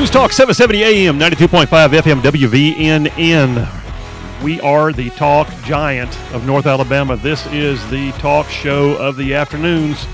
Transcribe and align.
News 0.00 0.08
Talk 0.08 0.32
770 0.32 0.82
AM, 0.82 1.18
92.5 1.18 1.66
FM, 1.66 2.22
WVNN. 2.22 4.42
We 4.42 4.58
are 4.62 4.94
the 4.94 5.10
talk 5.10 5.46
giant 5.64 6.18
of 6.32 6.46
North 6.46 6.64
Alabama. 6.64 7.18
This 7.18 7.46
is 7.48 7.86
the 7.90 8.10
talk 8.12 8.48
show 8.48 8.96
of 8.96 9.18
the 9.18 9.34
afternoons. 9.34 10.06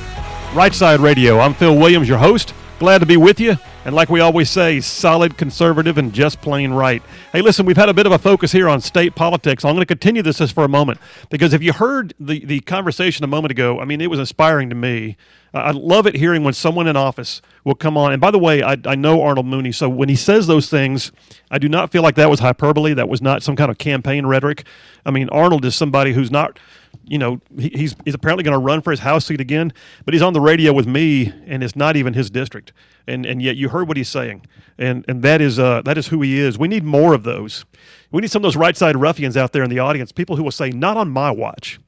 Right 0.53 0.75
Side 0.75 0.99
Radio. 0.99 1.39
I'm 1.39 1.54
Phil 1.54 1.77
Williams, 1.77 2.09
your 2.09 2.18
host. 2.18 2.53
Glad 2.80 2.99
to 2.99 3.07
be 3.07 3.17
with 3.17 3.39
you. 3.39 3.59
And 3.87 3.95
like 3.95 4.09
we 4.09 4.18
always 4.18 4.50
say, 4.50 4.80
solid 4.80 5.39
conservative 5.39 5.96
and 5.96 6.12
just 6.12 6.41
plain 6.41 6.73
right. 6.73 7.00
Hey, 7.30 7.41
listen, 7.41 7.64
we've 7.64 7.77
had 7.77 7.89
a 7.89 7.95
bit 7.95 8.05
of 8.05 8.11
a 8.11 8.18
focus 8.18 8.50
here 8.50 8.68
on 8.68 8.80
state 8.80 9.14
politics. 9.14 9.64
I'm 9.64 9.77
going 9.77 9.82
to 9.82 9.86
continue 9.86 10.23
this 10.23 10.39
just 10.39 10.57
for 10.57 10.64
a 10.64 10.68
moment 10.68 10.98
because 11.30 11.53
if 11.53 11.62
you 11.62 11.73
heard 11.73 12.12
the, 12.18 12.45
the 12.45 12.59
conversation 12.62 13.22
a 13.22 13.29
moment 13.29 13.53
ago, 13.53 13.79
I 13.79 13.85
mean, 13.85 14.00
it 14.00 14.11
was 14.11 14.18
inspiring 14.18 14.71
to 14.71 14.75
me. 14.75 15.17
I 15.54 15.71
love 15.71 16.09
it 16.09 16.17
hearing 16.17 16.43
when 16.43 16.53
someone 16.53 16.89
in 16.89 16.96
office 16.96 17.40
will 17.62 17.76
come 17.76 17.96
on. 17.96 18.12
And 18.12 18.21
by 18.21 18.32
the 18.32 18.40
way, 18.40 18.61
I, 18.61 18.76
I 18.85 18.96
know 18.96 19.22
Arnold 19.22 19.46
Mooney, 19.46 19.71
so 19.71 19.89
when 19.89 20.09
he 20.09 20.17
says 20.17 20.48
those 20.48 20.68
things, 20.68 21.12
I 21.48 21.59
do 21.59 21.68
not 21.68 21.93
feel 21.93 22.03
like 22.03 22.17
that 22.17 22.29
was 22.29 22.40
hyperbole. 22.40 22.93
That 22.93 23.09
was 23.09 23.23
not 23.23 23.45
some 23.45 23.54
kind 23.54 23.71
of 23.71 23.79
campaign 23.79 24.26
rhetoric. 24.26 24.67
I 25.07 25.12
mean, 25.12 25.29
Arnold 25.29 25.64
is 25.64 25.76
somebody 25.76 26.12
who's 26.12 26.32
not 26.32 26.59
you 27.05 27.18
know, 27.18 27.41
he, 27.59 27.68
he's 27.71 27.96
he's 28.05 28.14
apparently 28.14 28.45
going 28.45 28.59
to 28.59 28.59
run 28.59 28.82
for 28.82 28.91
his 28.91 29.00
House 29.00 29.27
seat 29.27 29.41
again, 29.41 29.73
but 30.04 30.14
he's 30.14 30.23
on 30.23 30.32
the 30.32 30.41
radio 30.41 30.73
with 30.73 30.87
me, 30.87 31.32
and 31.46 31.63
it's 31.63 31.77
not 31.77 31.96
even 31.96 32.14
his 32.14 32.31
district, 32.31 32.73
and 33.06 33.27
and 33.27 33.42
yet 33.42 33.56
you 33.56 33.69
heard 33.69 33.89
what 33.89 33.97
he's 33.97 34.09
saying, 34.09 34.47
and 34.78 35.05
and 35.09 35.23
that 35.23 35.41
is 35.41 35.59
uh 35.59 35.83
that 35.83 35.98
is 35.98 36.09
who 36.09 36.23
he 36.23 36.39
is. 36.39 36.59
We 36.59 36.69
need 36.69 36.84
more 36.84 37.14
of 37.14 37.23
those. 37.25 37.64
We 38.11 38.20
need 38.20 38.31
some 38.31 38.41
of 38.41 38.45
those 38.45 38.56
right 38.56 38.77
side 38.77 38.97
ruffians 38.97 39.37
out 39.37 39.53
there 39.53 39.62
in 39.62 39.70
the 39.70 39.78
audience, 39.78 40.12
people 40.12 40.37
who 40.37 40.42
will 40.42 40.51
say, 40.51 40.70
"Not 40.70 40.97
on 40.97 41.11
my 41.11 41.31
watch." 41.31 41.81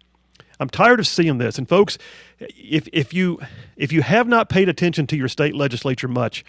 I'm 0.61 0.69
tired 0.69 0.99
of 0.99 1.07
seeing 1.07 1.39
this, 1.39 1.59
and 1.59 1.69
folks, 1.69 1.99
if 2.41 2.89
if 2.93 3.15
you 3.15 3.39
if 3.77 3.93
you 3.93 4.03
have 4.03 4.27
not 4.27 4.49
paid 4.49 4.69
attention 4.69 5.07
to 5.09 5.17
your 5.17 5.29
state 5.29 5.55
legislature 5.55 6.09
much, 6.09 6.45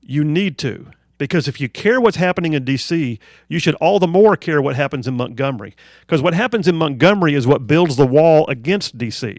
you 0.00 0.24
need 0.24 0.58
to 0.58 0.90
because 1.18 1.46
if 1.46 1.60
you 1.60 1.68
care 1.68 2.00
what's 2.00 2.16
happening 2.16 2.52
in 2.52 2.64
D.C., 2.64 3.18
you 3.48 3.58
should 3.58 3.74
all 3.76 3.98
the 3.98 4.06
more 4.06 4.36
care 4.36 4.60
what 4.60 4.76
happens 4.76 5.06
in 5.06 5.14
Montgomery. 5.14 5.74
Because 6.00 6.22
what 6.22 6.34
happens 6.34 6.66
in 6.66 6.76
Montgomery 6.76 7.34
is 7.34 7.46
what 7.46 7.66
builds 7.66 7.96
the 7.96 8.06
wall 8.06 8.46
against 8.48 8.98
D.C. 8.98 9.38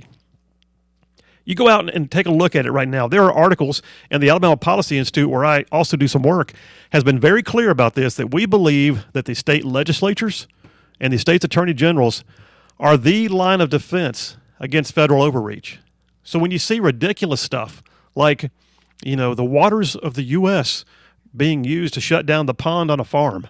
You 1.44 1.53
go 1.53 1.68
out 1.68 1.94
and 1.94 2.09
take 2.09 2.26
a 2.26 2.31
look 2.31 2.56
at 2.56 2.66
it 2.66 2.72
right 2.72 2.88
now. 2.88 3.08
There 3.08 3.23
are 3.23 3.31
articles, 3.31 3.81
and 4.09 4.22
the 4.22 4.30
Alabama 4.30 4.58
Policy 4.58 4.98
Institute, 4.98 5.30
where 5.30 5.46
I 5.46 5.66
also 5.72 5.96
do 5.96 6.08
some 6.08 6.23
work, 6.23 6.53
has 6.92 7.03
been 7.03 7.20
very 7.20 7.44
clear 7.44 7.70
about 7.70 7.94
this 7.94 8.16
that 8.16 8.34
we 8.34 8.46
believe 8.46 9.06
that 9.14 9.26
the 9.26 9.36
state 9.36 9.64
legislatures 9.64 10.48
and 11.00 11.14
the 11.14 11.18
state's 11.18 11.46
attorney 11.46 11.73
generals 11.73 12.23
are 12.80 12.98
the 12.98 13.28
line 13.28 13.62
of 13.62 13.70
defense 13.70 14.38
against 14.59 14.94
federal 14.94 15.22
overreach. 15.22 15.80
So 16.23 16.40
when 16.40 16.50
you 16.52 16.58
see 16.58 16.80
ridiculous 16.80 17.42
stuff 17.42 17.84
like, 18.16 18.50
you 19.03 19.16
know, 19.16 19.36
the 19.36 19.46
waters 19.46 19.96
of 19.96 20.16
the 20.16 20.23
U.S., 20.23 20.84
being 21.36 21.64
used 21.64 21.94
to 21.95 22.02
shut 22.02 22.25
down 22.25 22.45
the 22.45 22.53
pond 22.53 22.91
on 22.91 23.00
a 23.00 23.03
farm. 23.03 23.47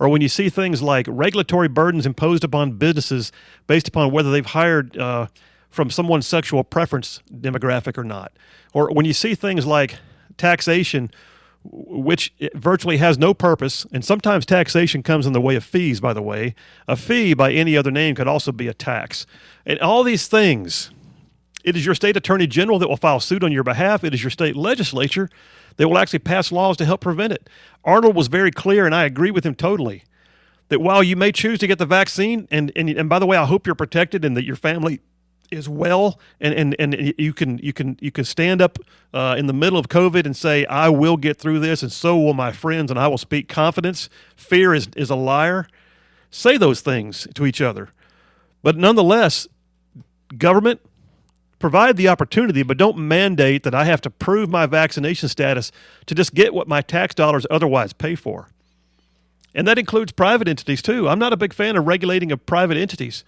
Or 0.00 0.08
when 0.08 0.20
you 0.20 0.28
see 0.28 0.48
things 0.48 0.80
like 0.80 1.06
regulatory 1.08 1.68
burdens 1.68 2.06
imposed 2.06 2.44
upon 2.44 2.72
businesses 2.72 3.32
based 3.66 3.88
upon 3.88 4.12
whether 4.12 4.30
they've 4.30 4.46
hired 4.46 4.96
uh, 4.96 5.26
from 5.70 5.90
someone's 5.90 6.26
sexual 6.26 6.64
preference 6.64 7.20
demographic 7.32 7.98
or 7.98 8.04
not. 8.04 8.32
Or 8.72 8.90
when 8.92 9.06
you 9.06 9.12
see 9.12 9.34
things 9.34 9.66
like 9.66 9.96
taxation, 10.36 11.10
which 11.64 12.32
virtually 12.54 12.98
has 12.98 13.18
no 13.18 13.34
purpose, 13.34 13.84
and 13.92 14.04
sometimes 14.04 14.46
taxation 14.46 15.02
comes 15.02 15.26
in 15.26 15.32
the 15.32 15.40
way 15.40 15.56
of 15.56 15.64
fees, 15.64 16.00
by 16.00 16.12
the 16.12 16.22
way. 16.22 16.54
A 16.86 16.96
fee, 16.96 17.34
by 17.34 17.52
any 17.52 17.76
other 17.76 17.90
name, 17.90 18.14
could 18.14 18.28
also 18.28 18.52
be 18.52 18.68
a 18.68 18.74
tax. 18.74 19.26
And 19.66 19.78
all 19.80 20.04
these 20.04 20.28
things, 20.28 20.90
it 21.68 21.76
is 21.76 21.86
your 21.86 21.94
state 21.94 22.16
attorney 22.16 22.46
general 22.46 22.78
that 22.78 22.88
will 22.88 22.96
file 22.96 23.20
suit 23.20 23.44
on 23.44 23.52
your 23.52 23.64
behalf, 23.64 24.04
it 24.04 24.14
is 24.14 24.22
your 24.22 24.30
state 24.30 24.56
legislature 24.56 25.28
they 25.78 25.84
will 25.84 25.96
actually 25.96 26.18
pass 26.18 26.52
laws 26.52 26.76
to 26.76 26.84
help 26.84 27.00
prevent 27.00 27.32
it. 27.32 27.48
Arnold 27.84 28.14
was 28.14 28.26
very 28.26 28.50
clear, 28.50 28.84
and 28.84 28.94
I 28.94 29.04
agree 29.04 29.30
with 29.30 29.46
him 29.46 29.54
totally, 29.54 30.04
that 30.68 30.80
while 30.80 31.02
you 31.02 31.16
may 31.16 31.32
choose 31.32 31.60
to 31.60 31.66
get 31.66 31.78
the 31.78 31.86
vaccine, 31.86 32.46
and, 32.50 32.70
and, 32.76 32.90
and 32.90 33.08
by 33.08 33.18
the 33.18 33.26
way, 33.26 33.36
I 33.36 33.46
hope 33.46 33.64
you're 33.64 33.76
protected 33.76 34.24
and 34.24 34.36
that 34.36 34.44
your 34.44 34.56
family 34.56 35.00
is 35.50 35.68
well 35.68 36.18
and, 36.40 36.52
and, 36.52 36.76
and 36.78 37.14
you 37.16 37.32
can 37.32 37.56
you 37.56 37.72
can 37.72 37.96
you 38.02 38.12
can 38.12 38.22
stand 38.22 38.60
up 38.60 38.78
uh, 39.14 39.34
in 39.38 39.46
the 39.46 39.54
middle 39.54 39.78
of 39.78 39.88
COVID 39.88 40.26
and 40.26 40.36
say, 40.36 40.66
I 40.66 40.90
will 40.90 41.16
get 41.16 41.38
through 41.38 41.60
this, 41.60 41.82
and 41.82 41.90
so 41.90 42.18
will 42.18 42.34
my 42.34 42.52
friends, 42.52 42.90
and 42.90 42.98
I 42.98 43.06
will 43.06 43.16
speak 43.16 43.48
confidence. 43.48 44.10
Fear 44.36 44.74
is, 44.74 44.88
is 44.96 45.10
a 45.10 45.16
liar. 45.16 45.68
Say 46.30 46.58
those 46.58 46.80
things 46.80 47.26
to 47.34 47.46
each 47.46 47.62
other. 47.62 47.90
But 48.62 48.76
nonetheless, 48.76 49.46
government, 50.36 50.80
provide 51.58 51.96
the 51.96 52.08
opportunity, 52.08 52.62
but 52.62 52.76
don't 52.76 52.98
mandate 52.98 53.62
that 53.64 53.74
I 53.74 53.84
have 53.84 54.00
to 54.02 54.10
prove 54.10 54.48
my 54.48 54.66
vaccination 54.66 55.28
status 55.28 55.72
to 56.06 56.14
just 56.14 56.34
get 56.34 56.54
what 56.54 56.68
my 56.68 56.80
tax 56.80 57.14
dollars 57.14 57.46
otherwise 57.50 57.92
pay 57.92 58.14
for. 58.14 58.48
And 59.54 59.66
that 59.66 59.78
includes 59.78 60.12
private 60.12 60.48
entities 60.48 60.82
too. 60.82 61.08
I'm 61.08 61.18
not 61.18 61.32
a 61.32 61.36
big 61.36 61.52
fan 61.52 61.76
of 61.76 61.86
regulating 61.86 62.30
of 62.30 62.46
private 62.46 62.76
entities. 62.76 63.24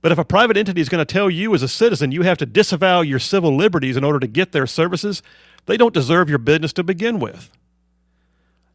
But 0.00 0.12
if 0.12 0.18
a 0.18 0.24
private 0.24 0.56
entity 0.56 0.80
is 0.80 0.88
going 0.88 1.04
to 1.04 1.12
tell 1.12 1.30
you 1.30 1.54
as 1.54 1.62
a 1.62 1.68
citizen 1.68 2.12
you 2.12 2.22
have 2.22 2.38
to 2.38 2.46
disavow 2.46 3.00
your 3.00 3.18
civil 3.18 3.56
liberties 3.56 3.96
in 3.96 4.04
order 4.04 4.18
to 4.20 4.26
get 4.26 4.52
their 4.52 4.66
services, 4.66 5.22
they 5.66 5.76
don't 5.76 5.94
deserve 5.94 6.28
your 6.28 6.38
business 6.38 6.72
to 6.74 6.82
begin 6.82 7.20
with. 7.20 7.50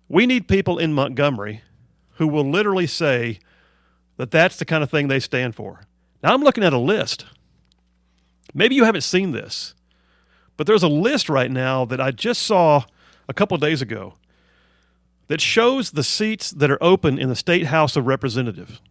We 0.10 0.26
need 0.26 0.48
people 0.48 0.78
in 0.78 0.94
Montgomery 0.94 1.62
who 2.14 2.28
will 2.28 2.50
literally 2.50 2.88
say 2.88 3.40
that 4.16 4.32
that's 4.32 4.58
the 4.58 4.66
kind 4.66 4.84
of 4.84 4.90
thing 4.90 5.08
they 5.08 5.20
stand 5.20 5.54
for. 5.54 5.82
Now, 6.24 6.34
I'm 6.34 6.42
looking 6.42 6.64
at 6.64 6.74
a 6.74 6.80
list 6.80 7.26
Maybe 8.54 8.76
you 8.76 8.84
haven't 8.84 9.02
seen 9.02 9.32
this, 9.32 9.74
but 10.56 10.68
there's 10.68 10.84
a 10.84 10.88
list 10.88 11.30
right 11.30 11.52
now 11.52 11.86
that 11.86 12.02
I 12.02 12.12
just 12.12 12.44
saw 12.44 12.84
a 13.28 13.34
couple 13.34 13.58
days 13.58 13.82
ago 13.82 14.14
that 15.28 15.42
shows 15.42 15.92
the 15.92 16.04
seats 16.04 16.52
that 16.52 16.72
are 16.72 16.82
open 16.82 17.20
in 17.20 17.30
the 17.30 17.36
State 17.36 17.66
House 17.66 17.96
of 17.96 18.08
Representatives. 18.08 18.82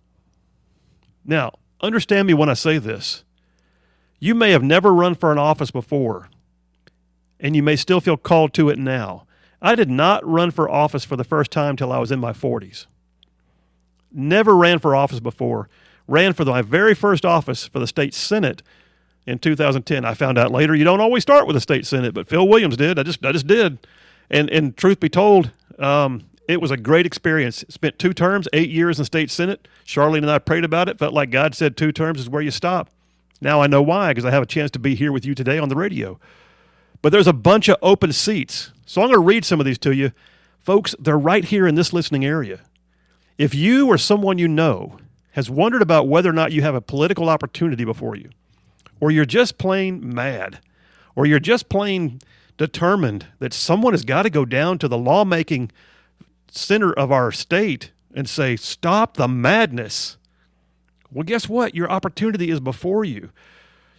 Now, 1.25 1.53
understand 1.81 2.29
me 2.29 2.35
when 2.35 2.49
I 2.49 2.55
say 2.55 2.79
this. 2.79 3.25
You 4.19 4.35
may 4.35 4.53
have 4.53 4.63
never 4.63 4.95
run 4.95 5.15
for 5.15 5.33
an 5.33 5.39
office 5.39 5.71
before, 5.71 6.29
and 7.41 7.57
you 7.57 7.63
may 7.63 7.77
still 7.77 8.01
feel 8.01 8.17
called 8.17 8.55
to 8.55 8.69
it 8.69 8.79
now. 8.79 9.27
I 9.61 9.75
did 9.75 9.91
not 9.91 10.27
run 10.27 10.51
for 10.51 10.71
office 10.71 11.05
for 11.05 11.17
the 11.17 11.25
first 11.25 11.51
time 11.51 11.77
till 11.77 11.93
I 11.93 11.99
was 11.99 12.13
in 12.13 12.21
my 12.21 12.33
40s. 12.33 12.87
Never 14.13 14.57
ran 14.57 14.79
for 14.79 14.95
office 14.95 15.21
before. 15.21 15.69
Ran 16.07 16.33
for 16.33 16.45
my 16.45 16.63
very 16.63 16.95
first 16.95 17.25
office 17.25 17.67
for 17.67 17.79
the 17.79 17.87
state 17.87 18.15
Senate 18.15 18.63
in 19.27 19.39
2010. 19.39 20.05
I 20.05 20.15
found 20.15 20.39
out 20.39 20.53
later 20.53 20.75
you 20.75 20.85
don't 20.85 21.01
always 21.01 21.23
start 21.23 21.47
with 21.47 21.55
the 21.55 21.61
state 21.61 21.87
senate, 21.87 22.15
but 22.15 22.29
Phil 22.29 22.47
Williams 22.47 22.77
did. 22.77 22.99
I 22.99 23.03
just 23.03 23.25
I 23.25 23.33
just 23.33 23.47
did, 23.47 23.79
and 24.31 24.49
and 24.51 24.77
truth 24.77 25.01
be 25.01 25.09
told, 25.09 25.51
um, 25.79 26.23
it 26.49 26.61
was 26.61 26.71
a 26.71 26.77
great 26.77 27.07
experience. 27.07 27.65
Spent 27.69 27.99
two 27.99 28.13
terms, 28.13 28.49
eight 28.53 28.71
years 28.71 28.99
in 28.99 29.03
the 29.03 29.07
state 29.07 29.31
senate. 29.31 29.67
Charlene 29.85 30.19
and 30.19 30.31
I 30.31 30.39
prayed 30.39 30.65
about 30.65 30.89
it. 30.89 30.99
Felt 30.99 31.15
like 31.15 31.31
God 31.31 31.55
said 31.55 31.77
two 31.77 31.93
terms 31.93 32.21
is 32.21 32.31
where 32.31 32.43
you 32.43 32.51
stop. 32.51 32.89
Now 33.41 33.61
I 33.61 33.67
know 33.67 33.83
why 33.83 34.11
because 34.11 34.25
I 34.25 34.31
have 34.31 34.43
a 34.43 34.47
chance 34.47 34.71
to 34.73 34.79
be 34.79 34.95
here 34.95 35.13
with 35.13 35.27
you 35.27 35.35
today 35.35 35.59
on 35.59 35.69
the 35.69 35.77
radio. 35.77 36.19
But 37.03 37.13
there's 37.13 37.27
a 37.27 37.33
bunch 37.33 37.69
of 37.69 37.77
open 37.83 38.13
seats, 38.13 38.73
so 38.87 39.03
I'm 39.03 39.09
going 39.09 39.21
to 39.21 39.27
read 39.27 39.45
some 39.45 39.61
of 39.61 39.67
these 39.67 39.79
to 39.79 39.95
you, 39.95 40.13
folks. 40.59 40.95
They're 40.99 41.19
right 41.19 41.45
here 41.45 41.67
in 41.67 41.75
this 41.75 41.93
listening 41.93 42.25
area. 42.25 42.61
If 43.37 43.55
you 43.55 43.87
or 43.89 43.99
someone 43.99 44.39
you 44.39 44.49
know 44.49 44.99
has 45.33 45.51
wondered 45.51 45.83
about 45.83 46.09
whether 46.09 46.31
or 46.31 46.33
not 46.33 46.53
you 46.53 46.63
have 46.63 46.75
a 46.75 46.81
political 46.81 47.29
opportunity 47.29 47.85
before 47.85 48.17
you 48.17 48.31
or 49.01 49.11
you're 49.11 49.25
just 49.25 49.59
plain 49.59 50.15
mad, 50.15 50.61
or 51.15 51.27
you're 51.27 51.39
just 51.39 51.69
plain 51.69 52.21
determined 52.57 53.27
that 53.39 53.53
someone 53.53 53.93
has 53.93 54.05
got 54.05 54.23
to 54.23 54.31
go 54.31 54.45
down 54.45 54.79
to 54.79 54.89
the 54.89 54.99
lawmaking 54.99 55.71
center 56.49 56.93
of 56.93 57.13
our 57.13 57.31
state 57.33 57.93
and 58.15 58.29
say, 58.29 58.57
Stop 58.57 59.17
the 59.17 59.29
madness. 59.29 60.17
Well, 61.13 61.25
guess 61.25 61.49
what? 61.49 61.75
Your 61.75 61.91
opportunity 61.91 62.51
is 62.51 62.61
before 62.61 63.05
you. 63.05 63.31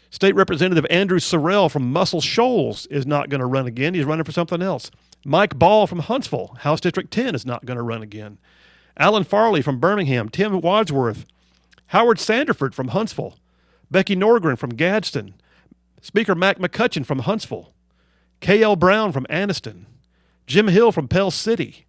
State 0.10 0.36
Representative 0.36 0.86
Andrew 0.90 1.20
Sorrell 1.20 1.70
from 1.70 1.92
Muscle 1.92 2.22
Shoals 2.22 2.86
is 2.88 3.06
not 3.06 3.30
going 3.30 3.40
to 3.40 3.46
run 3.46 3.68
again. 3.68 3.94
He's 3.94 4.06
running 4.06 4.24
for 4.24 4.32
something 4.32 4.62
else. 4.62 4.90
Mike 5.26 5.58
Ball 5.60 5.88
from 5.88 6.00
Huntsville, 6.00 6.56
House 6.60 6.80
District 6.80 7.12
10, 7.12 7.36
is 7.36 7.46
not 7.46 7.66
going 7.66 7.78
to 7.78 7.84
run 7.84 8.02
again. 8.02 8.38
Allen 8.98 9.24
Farley 9.24 9.62
from 9.62 9.80
Birmingham, 9.80 10.30
Tim 10.30 10.60
Wadsworth, 10.62 11.26
Howard 11.88 12.18
Sanderford 12.18 12.74
from 12.74 12.90
Huntsville, 12.90 13.38
Becky 13.90 14.16
Nordgren 14.16 14.58
from 14.58 14.72
Gadsden, 14.72 15.36
Speaker 16.02 16.36
Mac 16.36 16.60
McCutcheon 16.60 17.06
from 17.06 17.20
Huntsville, 17.20 17.74
K.L. 18.40 18.76
Brown 18.76 19.12
from 19.12 19.26
Anniston, 19.30 19.86
Jim 20.46 20.68
Hill 20.68 20.92
from 20.92 21.08
Pell 21.08 21.32
City. 21.32 21.86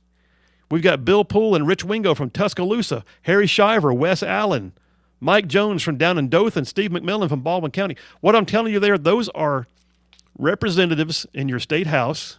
We've 0.70 0.82
got 0.82 1.04
Bill 1.04 1.24
Poole 1.24 1.54
and 1.54 1.66
Rich 1.66 1.84
Wingo 1.84 2.14
from 2.14 2.30
Tuscaloosa, 2.30 3.04
Harry 3.22 3.46
Shiver, 3.46 3.92
Wes 3.92 4.22
Allen, 4.22 4.72
Mike 5.20 5.48
Jones 5.48 5.82
from 5.82 5.96
down 5.96 6.18
in 6.18 6.28
Dothan, 6.28 6.64
Steve 6.64 6.90
McMillan 6.90 7.28
from 7.28 7.40
Baldwin 7.40 7.72
County. 7.72 7.96
What 8.20 8.36
I'm 8.36 8.46
telling 8.46 8.72
you 8.72 8.80
there, 8.80 8.98
those 8.98 9.28
are 9.30 9.66
representatives 10.38 11.26
in 11.32 11.48
your 11.48 11.58
state 11.58 11.86
house 11.88 12.38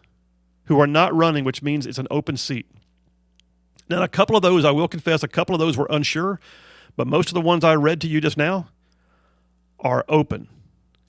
who 0.65 0.79
are 0.79 0.87
not 0.87 1.13
running, 1.13 1.43
which 1.43 1.61
means 1.61 1.85
it's 1.85 1.97
an 1.97 2.07
open 2.09 2.37
seat. 2.37 2.67
Now, 3.89 4.03
a 4.03 4.07
couple 4.07 4.35
of 4.35 4.43
those, 4.43 4.63
I 4.63 4.71
will 4.71 4.87
confess, 4.87 5.23
a 5.23 5.27
couple 5.27 5.55
of 5.55 5.59
those 5.59 5.75
were 5.75 5.87
unsure, 5.89 6.39
but 6.95 7.07
most 7.07 7.29
of 7.29 7.33
the 7.33 7.41
ones 7.41 7.63
I 7.63 7.73
read 7.75 7.99
to 8.01 8.07
you 8.07 8.21
just 8.21 8.37
now, 8.37 8.67
are 9.79 10.05
open. 10.07 10.47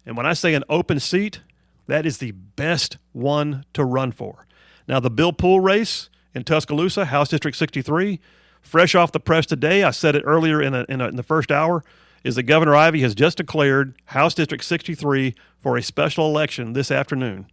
And 0.06 0.16
when 0.16 0.26
I 0.26 0.32
say 0.32 0.54
an 0.54 0.64
open 0.68 1.00
seat, 1.00 1.40
that 1.86 2.06
is 2.06 2.18
the 2.18 2.30
best 2.30 2.98
one 3.12 3.64
to 3.74 3.84
run 3.84 4.12
for. 4.12 4.46
Now, 4.86 5.00
the 5.00 5.10
Bill 5.10 5.32
Poole 5.32 5.60
race 5.60 6.08
in 6.34 6.44
Tuscaloosa, 6.44 7.06
House 7.06 7.28
District 7.28 7.56
63. 7.56 8.20
Fresh 8.60 8.94
off 8.94 9.12
the 9.12 9.20
press 9.20 9.46
today, 9.46 9.82
I 9.82 9.90
said 9.90 10.14
it 10.14 10.22
earlier 10.26 10.60
in, 10.60 10.74
a, 10.74 10.84
in, 10.88 11.00
a, 11.00 11.08
in 11.08 11.16
the 11.16 11.22
first 11.22 11.50
hour, 11.50 11.82
is 12.22 12.36
that 12.36 12.42
Governor 12.44 12.76
Ivey 12.76 13.00
has 13.00 13.14
just 13.14 13.38
declared 13.38 13.94
House 14.06 14.34
District 14.34 14.62
63 14.62 15.34
for 15.58 15.76
a 15.76 15.82
special 15.82 16.26
election 16.26 16.74
this 16.74 16.90
afternoon. 16.90 17.46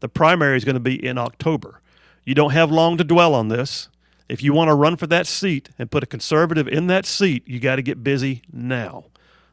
The 0.00 0.08
primary 0.08 0.56
is 0.56 0.64
going 0.64 0.74
to 0.74 0.80
be 0.80 1.04
in 1.04 1.18
October. 1.18 1.80
You 2.24 2.34
don't 2.34 2.52
have 2.52 2.70
long 2.70 2.96
to 2.98 3.04
dwell 3.04 3.34
on 3.34 3.48
this. 3.48 3.88
If 4.28 4.42
you 4.42 4.52
want 4.52 4.68
to 4.68 4.74
run 4.74 4.96
for 4.96 5.06
that 5.08 5.26
seat 5.26 5.70
and 5.78 5.90
put 5.90 6.02
a 6.02 6.06
conservative 6.06 6.68
in 6.68 6.86
that 6.86 7.04
seat, 7.04 7.46
you 7.46 7.60
got 7.60 7.76
to 7.76 7.82
get 7.82 8.04
busy 8.04 8.42
now. 8.52 9.04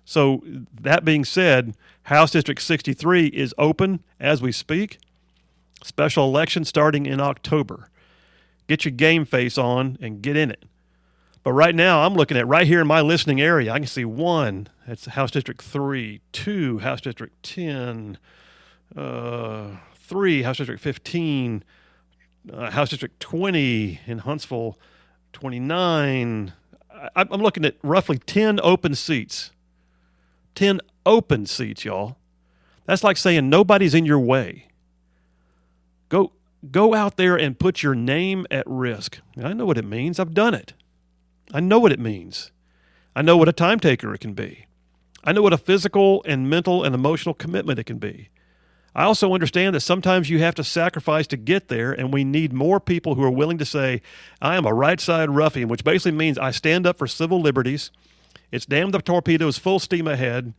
So, 0.09 0.41
that 0.81 1.05
being 1.05 1.23
said, 1.23 1.75
House 2.05 2.31
District 2.31 2.59
63 2.59 3.27
is 3.27 3.53
open 3.59 4.03
as 4.19 4.41
we 4.41 4.51
speak. 4.51 4.97
Special 5.83 6.25
election 6.25 6.65
starting 6.65 7.05
in 7.05 7.21
October. 7.21 7.89
Get 8.65 8.85
your 8.85 8.91
game 8.91 9.23
face 9.23 9.55
on 9.55 9.99
and 10.01 10.19
get 10.19 10.35
in 10.35 10.49
it. 10.49 10.65
But 11.43 11.53
right 11.53 11.75
now, 11.75 12.07
I'm 12.07 12.15
looking 12.15 12.37
at 12.37 12.47
right 12.47 12.65
here 12.65 12.81
in 12.81 12.87
my 12.87 13.01
listening 13.01 13.39
area. 13.39 13.71
I 13.71 13.77
can 13.77 13.85
see 13.85 14.03
one, 14.03 14.67
that's 14.87 15.05
House 15.05 15.29
District 15.29 15.61
3, 15.61 16.21
two, 16.31 16.79
House 16.79 17.01
District 17.01 17.43
10, 17.43 18.17
uh, 18.97 19.67
three, 19.93 20.41
House 20.41 20.57
District 20.57 20.81
15, 20.81 21.63
uh, 22.51 22.71
House 22.71 22.89
District 22.89 23.19
20 23.19 23.99
in 24.07 24.17
Huntsville, 24.17 24.75
29. 25.33 26.53
I, 26.91 27.09
I'm 27.15 27.43
looking 27.43 27.63
at 27.63 27.75
roughly 27.83 28.17
10 28.17 28.59
open 28.63 28.95
seats. 28.95 29.51
10 30.55 30.81
open 31.05 31.45
seats, 31.45 31.85
y'all. 31.85 32.17
That's 32.85 33.03
like 33.03 33.17
saying 33.17 33.49
nobody's 33.49 33.93
in 33.93 34.05
your 34.05 34.19
way. 34.19 34.67
Go 36.09 36.31
go 36.71 36.93
out 36.93 37.17
there 37.17 37.37
and 37.37 37.59
put 37.59 37.83
your 37.83 37.95
name 37.95 38.45
at 38.51 38.65
risk. 38.67 39.19
I 39.41 39.53
know 39.53 39.65
what 39.65 39.77
it 39.77 39.85
means. 39.85 40.19
I've 40.19 40.33
done 40.33 40.53
it. 40.53 40.73
I 41.53 41.59
know 41.59 41.79
what 41.79 41.91
it 41.91 41.99
means. 41.99 42.51
I 43.15 43.21
know 43.21 43.37
what 43.37 43.49
a 43.49 43.53
time 43.53 43.79
taker 43.79 44.13
it 44.13 44.19
can 44.19 44.33
be. 44.33 44.65
I 45.23 45.31
know 45.31 45.41
what 45.41 45.53
a 45.53 45.57
physical 45.57 46.23
and 46.25 46.49
mental 46.49 46.83
and 46.83 46.95
emotional 46.95 47.33
commitment 47.33 47.79
it 47.79 47.85
can 47.85 47.97
be. 47.97 48.29
I 48.95 49.03
also 49.03 49.33
understand 49.33 49.75
that 49.75 49.81
sometimes 49.81 50.29
you 50.29 50.39
have 50.39 50.55
to 50.55 50.63
sacrifice 50.63 51.27
to 51.27 51.37
get 51.37 51.67
there, 51.67 51.91
and 51.91 52.13
we 52.13 52.23
need 52.23 52.53
more 52.53 52.79
people 52.79 53.15
who 53.15 53.23
are 53.23 53.31
willing 53.31 53.57
to 53.59 53.65
say, 53.65 54.01
I 54.41 54.55
am 54.55 54.65
a 54.65 54.73
right 54.73 54.99
side 54.99 55.29
ruffian, 55.29 55.67
which 55.67 55.83
basically 55.83 56.17
means 56.17 56.37
I 56.37 56.51
stand 56.51 56.87
up 56.87 56.97
for 56.97 57.07
civil 57.07 57.39
liberties. 57.39 57.91
It's 58.51 58.65
damn 58.65 58.91
the 58.91 59.01
torpedoes, 59.01 59.57
full 59.57 59.79
steam 59.79 60.07
ahead. 60.07 60.53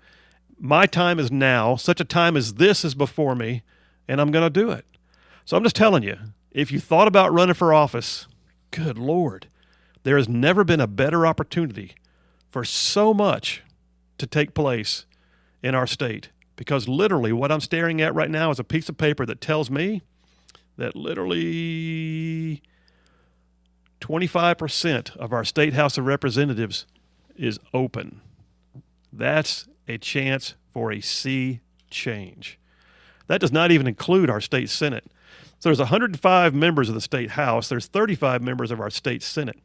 My 0.59 0.87
time 0.87 1.19
is 1.19 1.31
now. 1.31 1.77
Such 1.77 2.01
a 2.01 2.05
time 2.05 2.37
as 2.37 2.55
this 2.55 2.85
is 2.85 2.95
before 2.95 3.35
me, 3.35 3.63
and 4.07 4.21
I'm 4.21 4.31
going 4.31 4.51
to 4.51 4.61
do 4.61 4.71
it. 4.71 4.85
So 5.45 5.57
I'm 5.57 5.63
just 5.63 5.77
telling 5.77 6.03
you, 6.03 6.17
if 6.51 6.71
you 6.71 6.79
thought 6.79 7.09
about 7.09 7.33
running 7.33 7.55
for 7.55 7.73
office, 7.73 8.27
good 8.71 8.99
Lord, 8.99 9.49
there 10.03 10.17
has 10.17 10.29
never 10.29 10.65
been 10.65 10.81
a 10.81 10.87
better 10.87 11.27
opportunity 11.27 11.95
for 12.51 12.65
so 12.65 13.15
much 13.15 13.63
to 14.19 14.27
take 14.27 14.55
place 14.55 15.07
in 15.63 15.75
our 15.75 15.87
state 15.87 16.31
because 16.57 16.89
literally 16.89 17.33
what 17.33 17.51
I'm 17.51 17.61
staring 17.61 18.01
at 18.01 18.15
right 18.15 18.31
now 18.31 18.51
is 18.51 18.59
a 18.59 18.65
piece 18.65 18.89
of 18.89 18.99
paper 18.99 19.25
that 19.27 19.41
tells 19.41 19.71
me 19.71 20.03
that 20.77 20.95
literally 20.95 22.63
25% 24.01 25.17
of 25.17 25.33
our 25.33 25.45
state 25.45 25.75
House 25.75 25.97
of 25.97 26.07
Representatives 26.07 26.87
is 27.41 27.59
open. 27.73 28.21
That's 29.13 29.69
a 29.89 29.99
chance 29.99 30.55
for 30.71 30.93
a 30.93 31.01
sea 31.01 31.61
change. 31.91 32.59
That 33.27 33.41
does 33.41 33.53
not 33.53 33.71
even 33.71 33.87
include 33.87 34.31
our 34.31 34.41
state 34.41 34.69
Senate. 34.69 35.05
So 35.59 35.69
there's 35.69 35.79
105 35.79 36.55
members 36.55 36.89
of 36.89 36.95
the 36.95 37.01
state 37.01 37.33
House, 37.33 37.69
there's 37.69 37.87
35 37.87 38.43
members 38.43 38.71
of 38.71 38.81
our 38.81 38.91
state 38.91 39.23
Senate. 39.23 39.59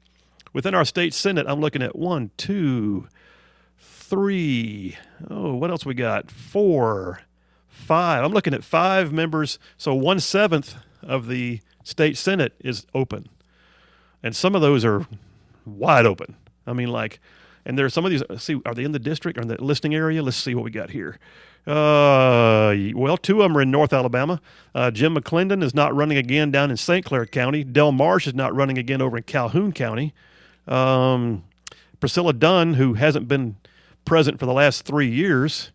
Within 0.54 0.74
our 0.74 0.86
state 0.86 1.14
Senate, 1.14 1.46
I'm 1.48 1.60
looking 1.60 1.82
at 1.82 1.96
one, 1.96 2.32
two, 2.38 3.08
three. 3.78 4.98
Oh, 5.30 5.56
what 5.56 5.70
else 5.70 5.86
we 5.86 5.94
got? 5.94 6.32
Four, 6.32 7.22
five. 7.68 8.24
I'm 8.24 8.32
looking 8.32 8.54
at 8.54 8.64
five 8.64 9.12
members. 9.12 9.60
So 9.78 9.94
one 9.94 10.20
seventh 10.20 10.76
of 11.02 11.28
the 11.28 11.60
state 11.84 12.18
senate 12.18 12.54
is 12.60 12.86
open, 12.94 13.30
and 14.24 14.36
some 14.36 14.56
of 14.56 14.62
those 14.62 14.86
are 14.86 15.06
wide 15.66 16.06
open. 16.06 16.36
I 16.66 16.74
mean, 16.74 16.90
like, 16.90 17.20
and 17.66 17.78
there 17.78 17.86
are 17.86 17.90
some 17.90 18.06
of 18.06 18.12
these. 18.12 18.24
See, 18.38 18.60
are 18.66 18.74
they 18.74 18.84
in 18.84 18.92
the 18.92 19.00
district 19.00 19.38
or 19.38 19.42
in 19.42 19.48
the 19.48 19.62
listing 19.64 19.96
area? 19.96 20.22
Let's 20.22 20.38
see 20.38 20.54
what 20.54 20.64
we 20.64 20.72
got 20.72 20.92
here. 20.92 21.18
Uh, 21.66 22.76
well, 22.94 23.18
two 23.18 23.42
of 23.42 23.50
them 23.50 23.58
are 23.58 23.62
in 23.62 23.72
North 23.72 23.92
Alabama. 23.92 24.40
Uh, 24.76 24.92
Jim 24.92 25.16
McClendon 25.16 25.64
is 25.64 25.74
not 25.74 25.96
running 25.96 26.18
again 26.18 26.52
down 26.52 26.70
in 26.70 26.78
St. 26.78 27.04
Clair 27.04 27.26
County. 27.26 27.64
Del 27.64 27.92
Marsh 27.92 28.28
is 28.28 28.36
not 28.36 28.56
running 28.56 28.78
again 28.78 29.02
over 29.02 29.18
in 29.18 29.24
Calhoun 29.24 29.72
County. 29.72 30.14
Um, 30.68 31.44
Priscilla 32.00 32.34
Dunn, 32.34 32.76
who 32.76 32.94
hasn't 32.94 33.28
been 33.28 33.56
present 34.06 34.40
for 34.40 34.46
the 34.46 34.54
last 34.54 34.84
three 34.84 35.10
years, 35.10 35.72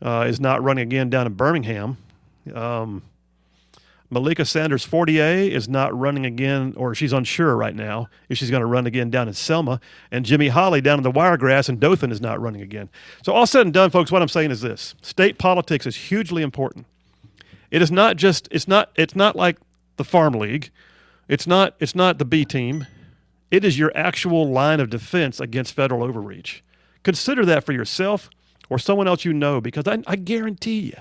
uh, 0.00 0.26
is 0.28 0.38
not 0.38 0.62
running 0.62 0.82
again 0.82 1.10
down 1.10 1.26
in 1.26 1.32
Birmingham. 1.34 1.96
Um, 2.54 3.02
Malika 4.08 4.44
Sanders 4.44 4.84
Fortier 4.84 5.50
is 5.50 5.68
not 5.68 5.96
running 5.96 6.24
again, 6.24 6.74
or 6.76 6.94
she's 6.94 7.12
unsure 7.12 7.56
right 7.56 7.74
now 7.74 8.08
if 8.28 8.38
she's 8.38 8.50
going 8.50 8.60
to 8.60 8.66
run 8.66 8.86
again 8.86 9.10
down 9.10 9.26
in 9.28 9.34
Selma. 9.34 9.80
And 10.10 10.24
Jimmy 10.24 10.48
Holley 10.48 10.80
down 10.80 10.98
in 10.98 11.02
the 11.02 11.10
Wiregrass 11.10 11.68
and 11.68 11.80
Dothan 11.80 12.12
is 12.12 12.20
not 12.20 12.40
running 12.40 12.62
again. 12.62 12.88
So, 13.22 13.32
all 13.32 13.46
said 13.46 13.62
and 13.62 13.74
done, 13.74 13.90
folks, 13.90 14.12
what 14.12 14.22
I'm 14.22 14.28
saying 14.28 14.50
is 14.50 14.60
this 14.60 14.94
state 15.02 15.38
politics 15.38 15.86
is 15.86 15.96
hugely 15.96 16.42
important. 16.42 16.86
It 17.70 17.82
is 17.82 17.90
not 17.90 18.16
just, 18.16 18.48
it's 18.50 18.68
not, 18.68 18.90
it's 18.94 19.16
not 19.16 19.34
like 19.34 19.58
the 19.96 20.04
Farm 20.04 20.34
League, 20.34 20.70
it's 21.28 21.46
not, 21.46 21.74
it's 21.80 21.94
not 21.94 22.18
the 22.18 22.24
B 22.24 22.44
team. 22.44 22.86
It 23.50 23.64
is 23.64 23.78
your 23.78 23.92
actual 23.94 24.50
line 24.50 24.80
of 24.80 24.90
defense 24.90 25.40
against 25.40 25.74
federal 25.74 26.02
overreach. 26.02 26.62
Consider 27.04 27.44
that 27.44 27.64
for 27.64 27.72
yourself 27.72 28.28
or 28.68 28.78
someone 28.78 29.06
else 29.06 29.24
you 29.24 29.32
know 29.32 29.60
because 29.60 29.86
I, 29.86 30.02
I 30.06 30.16
guarantee 30.16 30.80
you, 30.80 30.96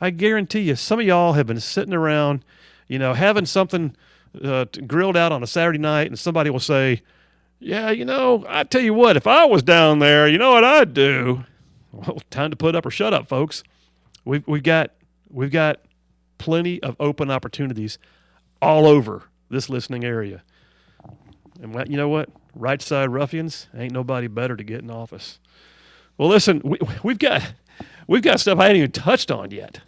I 0.00 0.10
guarantee 0.10 0.60
you, 0.60 0.76
some 0.76 1.00
of 1.00 1.06
y'all 1.06 1.34
have 1.34 1.46
been 1.46 1.60
sitting 1.60 1.94
around, 1.94 2.44
you 2.88 2.98
know, 2.98 3.12
having 3.14 3.46
something 3.46 3.94
uh, 4.42 4.64
grilled 4.86 5.16
out 5.16 5.32
on 5.32 5.42
a 5.42 5.46
Saturday 5.46 5.78
night, 5.78 6.06
and 6.06 6.18
somebody 6.18 6.50
will 6.50 6.60
say, 6.60 7.02
Yeah, 7.58 7.90
you 7.90 8.04
know, 8.04 8.44
I 8.48 8.64
tell 8.64 8.80
you 8.80 8.94
what, 8.94 9.16
if 9.16 9.26
I 9.26 9.44
was 9.44 9.62
down 9.62 9.98
there, 9.98 10.26
you 10.28 10.38
know 10.38 10.52
what 10.52 10.64
I'd 10.64 10.94
do? 10.94 11.44
Well, 11.92 12.20
time 12.30 12.50
to 12.50 12.56
put 12.56 12.76
up 12.76 12.86
or 12.86 12.90
shut 12.90 13.12
up, 13.12 13.28
folks. 13.28 13.64
We've, 14.24 14.46
we've 14.46 14.62
got 14.62 14.92
we've 15.28 15.50
got 15.50 15.80
plenty 16.38 16.82
of 16.82 16.94
open 17.00 17.30
opportunities 17.30 17.98
all 18.62 18.86
over 18.86 19.24
this 19.50 19.68
listening 19.68 20.04
area. 20.04 20.42
And 21.60 21.74
you 21.88 21.96
know 21.96 22.08
what? 22.08 22.30
right 22.54 22.80
side 22.82 23.10
ruffians, 23.10 23.68
ain't 23.74 23.92
nobody 23.92 24.26
better 24.26 24.56
to 24.56 24.64
get 24.64 24.82
in 24.82 24.90
office. 24.90 25.38
Well, 26.18 26.28
listen, 26.28 26.60
we, 26.64 26.78
we've 27.02 27.18
got 27.18 27.42
we've 28.06 28.22
got 28.22 28.40
stuff 28.40 28.58
I 28.58 28.64
haven't 28.64 28.76
even 28.78 28.92
touched 28.92 29.30
on 29.30 29.50
yet. 29.50 29.80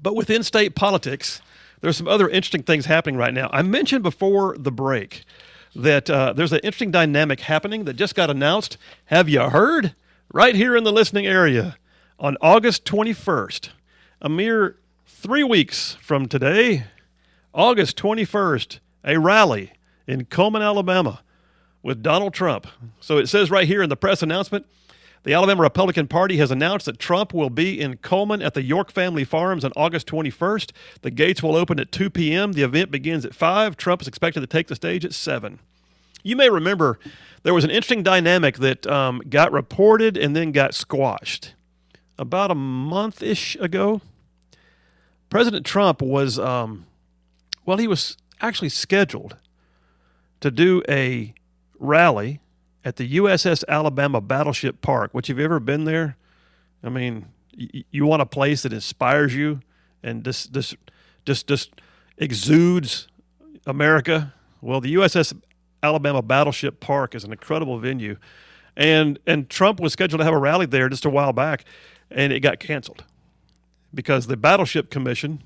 But 0.00 0.14
within 0.14 0.42
state 0.42 0.74
politics, 0.74 1.42
there's 1.80 1.96
some 1.96 2.08
other 2.08 2.28
interesting 2.28 2.62
things 2.62 2.86
happening 2.86 3.16
right 3.16 3.34
now. 3.34 3.48
I 3.52 3.62
mentioned 3.62 4.02
before 4.02 4.56
the 4.58 4.70
break 4.70 5.24
that 5.74 6.08
uh, 6.08 6.32
there's 6.32 6.52
an 6.52 6.60
interesting 6.60 6.90
dynamic 6.90 7.40
happening 7.40 7.84
that 7.84 7.94
just 7.94 8.14
got 8.14 8.30
announced. 8.30 8.76
Have 9.06 9.28
you 9.28 9.40
heard? 9.40 9.94
Right 10.32 10.54
here 10.54 10.76
in 10.76 10.84
the 10.84 10.92
listening 10.92 11.26
area 11.26 11.78
on 12.18 12.36
August 12.40 12.84
21st, 12.84 13.70
a 14.20 14.28
mere 14.28 14.76
three 15.06 15.42
weeks 15.42 15.96
from 16.02 16.26
today, 16.26 16.84
August 17.54 17.96
21st, 17.96 18.78
a 19.04 19.18
rally 19.18 19.72
in 20.06 20.26
Cullman, 20.26 20.62
Alabama 20.62 21.22
with 21.82 22.02
Donald 22.02 22.34
Trump. 22.34 22.66
So 23.00 23.16
it 23.16 23.28
says 23.28 23.50
right 23.50 23.66
here 23.66 23.82
in 23.82 23.88
the 23.88 23.96
press 23.96 24.22
announcement 24.22 24.66
the 25.28 25.34
Alabama 25.34 25.60
Republican 25.60 26.08
Party 26.08 26.38
has 26.38 26.50
announced 26.50 26.86
that 26.86 26.98
Trump 26.98 27.34
will 27.34 27.50
be 27.50 27.78
in 27.78 27.98
Cullman 27.98 28.40
at 28.40 28.54
the 28.54 28.62
York 28.62 28.90
Family 28.90 29.24
Farms 29.24 29.62
on 29.62 29.74
August 29.76 30.06
21st. 30.06 30.70
The 31.02 31.10
gates 31.10 31.42
will 31.42 31.54
open 31.54 31.78
at 31.78 31.92
2 31.92 32.08
p.m. 32.08 32.52
The 32.52 32.62
event 32.62 32.90
begins 32.90 33.26
at 33.26 33.34
5. 33.34 33.76
Trump 33.76 34.00
is 34.00 34.08
expected 34.08 34.40
to 34.40 34.46
take 34.46 34.68
the 34.68 34.74
stage 34.74 35.04
at 35.04 35.12
7. 35.12 35.58
You 36.22 36.34
may 36.34 36.48
remember 36.48 36.98
there 37.42 37.52
was 37.52 37.62
an 37.62 37.68
interesting 37.68 38.02
dynamic 38.02 38.56
that 38.56 38.86
um, 38.86 39.20
got 39.28 39.52
reported 39.52 40.16
and 40.16 40.34
then 40.34 40.50
got 40.50 40.72
squashed. 40.72 41.52
About 42.18 42.50
a 42.50 42.54
month 42.54 43.22
ish 43.22 43.54
ago, 43.56 44.00
President 45.28 45.66
Trump 45.66 46.00
was, 46.00 46.38
um, 46.38 46.86
well, 47.66 47.76
he 47.76 47.86
was 47.86 48.16
actually 48.40 48.70
scheduled 48.70 49.36
to 50.40 50.50
do 50.50 50.82
a 50.88 51.34
rally 51.78 52.40
at 52.84 52.96
the 52.96 53.16
USS 53.18 53.64
Alabama 53.68 54.20
Battleship 54.20 54.80
Park, 54.80 55.12
which 55.12 55.26
have 55.28 55.38
you 55.38 55.44
ever 55.44 55.60
been 55.60 55.84
there? 55.84 56.16
I 56.82 56.88
mean, 56.88 57.26
y- 57.58 57.84
you 57.90 58.06
want 58.06 58.22
a 58.22 58.26
place 58.26 58.62
that 58.62 58.72
inspires 58.72 59.34
you 59.34 59.60
and 60.02 60.24
this 60.24 60.44
this 60.46 60.74
just 61.24 61.46
just 61.46 61.80
exudes 62.16 63.08
America. 63.66 64.32
Well, 64.60 64.80
the 64.80 64.94
USS 64.94 65.38
Alabama 65.82 66.22
Battleship 66.22 66.80
Park 66.80 67.14
is 67.14 67.24
an 67.24 67.32
incredible 67.32 67.78
venue, 67.78 68.16
and 68.76 69.18
and 69.26 69.48
Trump 69.48 69.80
was 69.80 69.92
scheduled 69.92 70.20
to 70.20 70.24
have 70.24 70.34
a 70.34 70.38
rally 70.38 70.66
there 70.66 70.88
just 70.88 71.04
a 71.04 71.10
while 71.10 71.32
back, 71.32 71.64
and 72.10 72.32
it 72.32 72.40
got 72.40 72.58
canceled 72.60 73.04
because 73.94 74.26
the 74.26 74.36
Battleship 74.36 74.90
Commission 74.90 75.42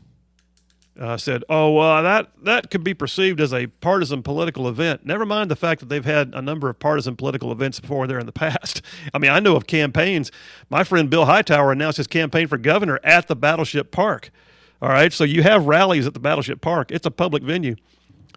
uh, 0.99 1.17
said, 1.17 1.45
"Oh, 1.49 1.79
uh, 1.79 2.03
that 2.03 2.29
that 2.43 2.71
could 2.71 2.85
be 2.85 2.95
perceived 2.95 3.41
as 3.41 3.53
a 3.53 3.67
partisan 3.67 4.23
political 4.23 4.69
event." 4.69 5.07
Never 5.07 5.25
mind 5.25 5.51
the 5.51 5.57
fact 5.57 5.81
that 5.81 5.89
they've 5.89 6.05
had 6.05 6.35
a 6.35 6.43
number 6.43 6.69
of 6.69 6.79
partisan 6.79 7.17
political 7.17 7.51
events 7.53 7.81
before 7.81 8.07
there 8.07 8.19
in 8.19 8.27
the 8.27 8.33
past. 8.33 8.83
I 9.15 9.19
mean, 9.19 9.31
I 9.31 9.41
know 9.41 9.57
of 9.57 9.67
campaigns. 9.67 10.31
My 10.71 10.85
friend 10.85 11.09
Bill 11.09 11.25
Hightower 11.25 11.73
announced 11.73 11.97
his 11.97 12.07
campaign 12.07 12.47
for 12.49 12.59
governor 12.59 13.01
at 13.03 13.29
the 13.29 13.37
Battleship 13.37 13.91
Park. 13.91 14.31
All 14.81 14.89
right, 14.89 15.13
so 15.13 15.23
you 15.23 15.45
have 15.45 15.67
rallies 15.67 16.09
at 16.09 16.15
the 16.15 16.21
Battleship 16.21 16.61
Park. 16.61 16.91
It's 16.91 17.07
a 17.07 17.11
public 17.11 17.45
venue. 17.45 17.77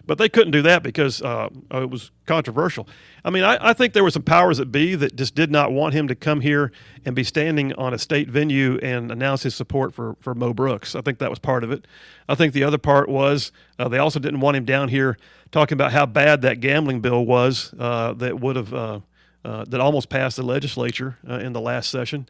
But 0.07 0.17
they 0.17 0.29
couldn't 0.29 0.51
do 0.51 0.61
that 0.61 0.83
because 0.83 1.21
uh, 1.21 1.49
it 1.71 1.89
was 1.89 2.11
controversial. 2.25 2.87
I 3.23 3.29
mean, 3.29 3.43
I, 3.43 3.69
I, 3.69 3.73
think 3.73 3.93
there 3.93 4.03
were 4.03 4.11
some 4.11 4.23
powers 4.23 4.57
that 4.57 4.71
be 4.71 4.95
that 4.95 5.15
just 5.15 5.33
did 5.33 5.51
not 5.51 5.71
want 5.71 5.93
him 5.93 6.07
to 6.07 6.15
come 6.15 6.41
here 6.41 6.71
and 7.05 7.15
be 7.15 7.23
standing 7.23 7.73
on 7.73 7.93
a 7.93 7.97
state 7.97 8.29
venue 8.29 8.77
and 8.83 9.11
announce 9.11 9.43
his 9.43 9.55
support 9.55 9.93
for, 9.93 10.15
for 10.19 10.35
Mo 10.35 10.53
Brooks. 10.53 10.95
I 10.95 11.01
think 11.01 11.17
that 11.19 11.29
was 11.29 11.39
part 11.39 11.63
of 11.63 11.71
it. 11.71 11.87
I 12.29 12.35
think 12.35 12.53
the 12.53 12.63
other 12.63 12.77
part 12.77 13.09
was 13.09 13.51
uh, 13.79 13.87
they 13.87 13.97
also 13.97 14.19
didn't 14.19 14.41
want 14.41 14.57
him 14.57 14.65
down 14.65 14.89
here 14.89 15.17
talking 15.51 15.75
about 15.75 15.91
how 15.91 16.05
bad 16.05 16.41
that 16.43 16.59
gambling 16.59 17.01
bill 17.01 17.25
was 17.25 17.73
uh, 17.79 18.13
that 18.13 18.39
would 18.39 18.55
have 18.55 18.73
uh, 18.73 18.99
uh, 19.45 19.63
that 19.67 19.79
almost 19.79 20.09
passed 20.09 20.37
the 20.37 20.43
legislature 20.43 21.17
uh, 21.29 21.35
in 21.35 21.53
the 21.53 21.61
last 21.61 21.89
session. 21.89 22.27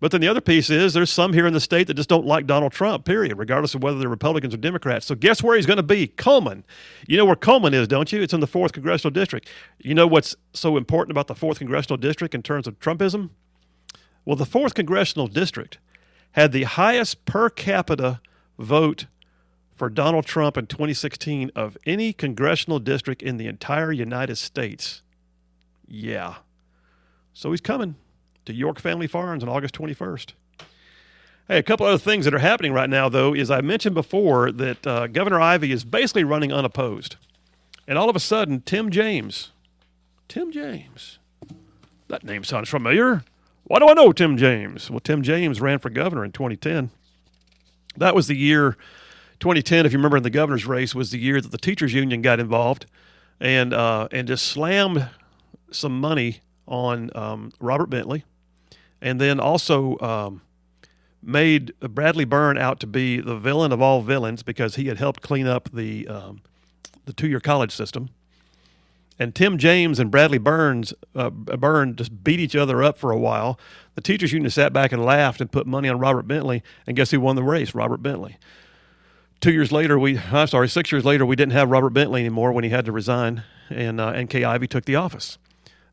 But 0.00 0.10
then 0.10 0.20
the 0.20 0.28
other 0.28 0.40
piece 0.40 0.70
is 0.70 0.92
there's 0.92 1.10
some 1.10 1.32
here 1.32 1.46
in 1.46 1.52
the 1.54 1.60
state 1.60 1.86
that 1.86 1.94
just 1.94 2.08
don't 2.08 2.26
like 2.26 2.46
Donald 2.46 2.72
Trump, 2.72 3.04
period, 3.04 3.38
regardless 3.38 3.74
of 3.74 3.82
whether 3.82 3.98
they're 3.98 4.08
Republicans 4.08 4.52
or 4.52 4.58
Democrats. 4.58 5.06
So 5.06 5.14
guess 5.14 5.42
where 5.42 5.56
he's 5.56 5.66
going 5.66 5.78
to 5.78 5.82
be? 5.82 6.08
Cullman. 6.08 6.64
You 7.06 7.16
know 7.16 7.24
where 7.24 7.36
Cullman 7.36 7.74
is, 7.74 7.88
don't 7.88 8.12
you? 8.12 8.20
It's 8.20 8.34
in 8.34 8.40
the 8.40 8.46
4th 8.46 8.72
Congressional 8.72 9.12
District. 9.12 9.48
You 9.78 9.94
know 9.94 10.06
what's 10.06 10.36
so 10.52 10.76
important 10.76 11.12
about 11.12 11.28
the 11.28 11.34
4th 11.34 11.58
Congressional 11.58 11.96
District 11.96 12.34
in 12.34 12.42
terms 12.42 12.66
of 12.66 12.78
Trumpism? 12.80 13.30
Well, 14.24 14.36
the 14.36 14.44
4th 14.44 14.74
Congressional 14.74 15.26
District 15.26 15.78
had 16.32 16.52
the 16.52 16.64
highest 16.64 17.24
per 17.24 17.48
capita 17.48 18.20
vote 18.58 19.06
for 19.74 19.88
Donald 19.88 20.24
Trump 20.24 20.56
in 20.56 20.66
2016 20.66 21.50
of 21.54 21.76
any 21.86 22.12
congressional 22.12 22.78
district 22.78 23.22
in 23.22 23.36
the 23.36 23.46
entire 23.46 23.92
United 23.92 24.36
States. 24.36 25.02
Yeah. 25.86 26.36
So 27.32 27.50
he's 27.50 27.60
coming 27.60 27.96
to 28.46 28.52
York 28.52 28.80
Family 28.80 29.06
Farms 29.06 29.42
on 29.42 29.48
August 29.48 29.74
21st. 29.74 30.32
Hey, 31.46 31.58
a 31.58 31.62
couple 31.62 31.84
other 31.84 31.98
things 31.98 32.24
that 32.24 32.32
are 32.32 32.38
happening 32.38 32.72
right 32.72 32.88
now, 32.88 33.10
though, 33.10 33.34
is 33.34 33.50
I 33.50 33.60
mentioned 33.60 33.94
before 33.94 34.50
that 34.50 34.86
uh, 34.86 35.06
Governor 35.08 35.40
Ivey 35.40 35.72
is 35.72 35.84
basically 35.84 36.24
running 36.24 36.52
unopposed. 36.52 37.16
And 37.86 37.98
all 37.98 38.08
of 38.08 38.16
a 38.16 38.20
sudden, 38.20 38.62
Tim 38.62 38.90
James, 38.90 39.50
Tim 40.26 40.50
James, 40.50 41.18
that 42.08 42.24
name 42.24 42.44
sounds 42.44 42.70
familiar. 42.70 43.24
Why 43.64 43.78
do 43.78 43.88
I 43.88 43.92
know 43.92 44.10
Tim 44.10 44.38
James? 44.38 44.90
Well, 44.90 45.00
Tim 45.00 45.22
James 45.22 45.60
ran 45.60 45.78
for 45.80 45.90
governor 45.90 46.24
in 46.24 46.32
2010. 46.32 46.90
That 47.98 48.14
was 48.14 48.26
the 48.26 48.36
year, 48.36 48.78
2010, 49.40 49.84
if 49.84 49.92
you 49.92 49.98
remember 49.98 50.16
in 50.16 50.22
the 50.22 50.30
governor's 50.30 50.66
race, 50.66 50.94
was 50.94 51.10
the 51.10 51.18
year 51.18 51.42
that 51.42 51.52
the 51.52 51.58
teachers 51.58 51.92
union 51.92 52.22
got 52.22 52.40
involved 52.40 52.86
and, 53.38 53.74
uh, 53.74 54.08
and 54.10 54.26
just 54.26 54.46
slammed 54.46 55.10
some 55.70 56.00
money 56.00 56.40
on 56.66 57.10
um, 57.14 57.52
Robert 57.60 57.90
Bentley 57.90 58.24
and 59.04 59.20
then 59.20 59.38
also 59.38 59.98
um, 60.00 60.40
made 61.22 61.78
Bradley 61.78 62.24
Byrne 62.24 62.56
out 62.56 62.80
to 62.80 62.86
be 62.86 63.20
the 63.20 63.36
villain 63.36 63.70
of 63.70 63.80
all 63.80 64.00
villains 64.00 64.42
because 64.42 64.76
he 64.76 64.86
had 64.86 64.96
helped 64.96 65.20
clean 65.20 65.46
up 65.46 65.70
the 65.70 66.08
um, 66.08 66.40
the 67.04 67.12
two 67.12 67.28
year 67.28 67.38
college 67.38 67.70
system. 67.70 68.08
And 69.16 69.32
Tim 69.32 69.58
James 69.58 70.00
and 70.00 70.10
Bradley 70.10 70.38
Burns 70.38 70.92
uh, 71.14 71.30
Byrne 71.30 71.94
just 71.94 72.24
beat 72.24 72.40
each 72.40 72.56
other 72.56 72.82
up 72.82 72.98
for 72.98 73.12
a 73.12 73.18
while. 73.18 73.60
The 73.94 74.00
teachers 74.00 74.32
union 74.32 74.50
sat 74.50 74.72
back 74.72 74.90
and 74.90 75.04
laughed 75.04 75.40
and 75.40 75.52
put 75.52 75.66
money 75.68 75.88
on 75.88 76.00
Robert 76.00 76.26
Bentley, 76.26 76.64
and 76.86 76.96
guess 76.96 77.12
who 77.12 77.20
won 77.20 77.36
the 77.36 77.44
race? 77.44 77.74
Robert 77.74 78.02
Bentley. 78.02 78.38
Two 79.40 79.52
years 79.52 79.70
later, 79.70 79.98
we 79.98 80.18
I'm 80.18 80.46
sorry, 80.46 80.68
six 80.68 80.90
years 80.90 81.04
later, 81.04 81.26
we 81.26 81.36
didn't 81.36 81.52
have 81.52 81.70
Robert 81.70 81.90
Bentley 81.90 82.20
anymore 82.20 82.52
when 82.52 82.64
he 82.64 82.70
had 82.70 82.86
to 82.86 82.92
resign, 82.92 83.42
and 83.68 84.00
uh, 84.00 84.14
Ivey 84.16 84.66
took 84.66 84.86
the 84.86 84.96
office. 84.96 85.36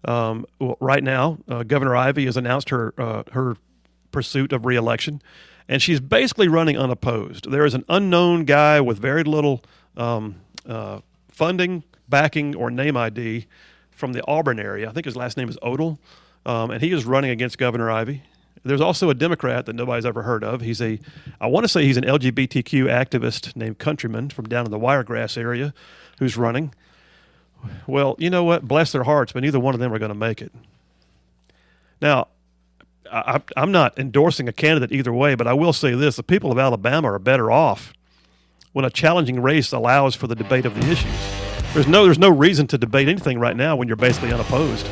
Um, 0.05 0.45
well, 0.59 0.77
right 0.79 1.03
now, 1.03 1.37
uh, 1.47 1.63
Governor 1.63 1.95
Ivey 1.95 2.25
has 2.25 2.37
announced 2.37 2.69
her 2.69 2.93
uh, 2.97 3.23
her 3.33 3.57
pursuit 4.11 4.51
of 4.51 4.65
reelection, 4.65 5.21
and 5.67 5.81
she's 5.81 5.99
basically 5.99 6.47
running 6.47 6.77
unopposed. 6.77 7.49
There 7.49 7.65
is 7.65 7.73
an 7.73 7.85
unknown 7.87 8.45
guy 8.45 8.81
with 8.81 8.97
very 8.97 9.23
little 9.23 9.63
um, 9.95 10.35
uh, 10.67 11.01
funding, 11.29 11.83
backing, 12.09 12.55
or 12.55 12.71
name 12.71 12.97
ID 12.97 13.45
from 13.91 14.13
the 14.13 14.25
Auburn 14.27 14.59
area. 14.59 14.89
I 14.89 14.91
think 14.91 15.05
his 15.05 15.15
last 15.15 15.37
name 15.37 15.49
is 15.49 15.57
Odle, 15.57 15.97
um, 16.45 16.71
and 16.71 16.81
he 16.81 16.91
is 16.91 17.05
running 17.05 17.31
against 17.31 17.57
Governor 17.57 17.91
Ivey. 17.91 18.23
There's 18.63 18.81
also 18.81 19.09
a 19.09 19.15
Democrat 19.15 19.65
that 19.65 19.73
nobody's 19.73 20.05
ever 20.05 20.21
heard 20.21 20.43
of. 20.43 20.61
He's 20.61 20.81
a, 20.81 20.99
I 21.39 21.47
want 21.47 21.63
to 21.63 21.67
say 21.67 21.85
he's 21.85 21.97
an 21.97 22.03
LGBTQ 22.03 22.85
activist 22.85 23.55
named 23.55 23.79
Countryman 23.79 24.29
from 24.29 24.45
down 24.45 24.65
in 24.65 24.71
the 24.71 24.77
Wiregrass 24.77 25.35
area, 25.35 25.73
who's 26.19 26.37
running. 26.37 26.73
Well, 27.87 28.15
you 28.17 28.29
know 28.29 28.43
what? 28.43 28.67
Bless 28.67 28.91
their 28.91 29.03
hearts, 29.03 29.31
but 29.31 29.43
neither 29.43 29.59
one 29.59 29.73
of 29.73 29.79
them 29.79 29.93
are 29.93 29.99
going 29.99 30.09
to 30.09 30.15
make 30.15 30.41
it. 30.41 30.51
Now, 32.01 32.27
I, 33.11 33.41
am 33.55 33.71
not 33.71 33.97
endorsing 33.99 34.47
a 34.47 34.53
candidate 34.53 34.91
either 34.91 35.11
way, 35.11 35.35
but 35.35 35.47
I 35.47 35.53
will 35.53 35.73
say 35.73 35.93
this 35.93 36.15
the 36.15 36.23
people 36.23 36.51
of 36.51 36.57
Alabama 36.57 37.11
are 37.11 37.19
better 37.19 37.51
off 37.51 37.93
when 38.73 38.85
a 38.85 38.89
challenging 38.89 39.41
race 39.41 39.71
allows 39.71 40.15
for 40.15 40.27
the 40.27 40.35
debate 40.35 40.65
of 40.65 40.73
the 40.75 40.89
issues. 40.89 41.11
There's 41.73 41.87
no, 41.87 42.05
there's 42.05 42.19
no 42.19 42.29
reason 42.29 42.67
to 42.67 42.77
debate 42.77 43.07
anything 43.07 43.39
right 43.39 43.55
now 43.55 43.75
when 43.75 43.87
you're 43.87 43.97
basically 43.97 44.31
unopposed. 44.31 44.87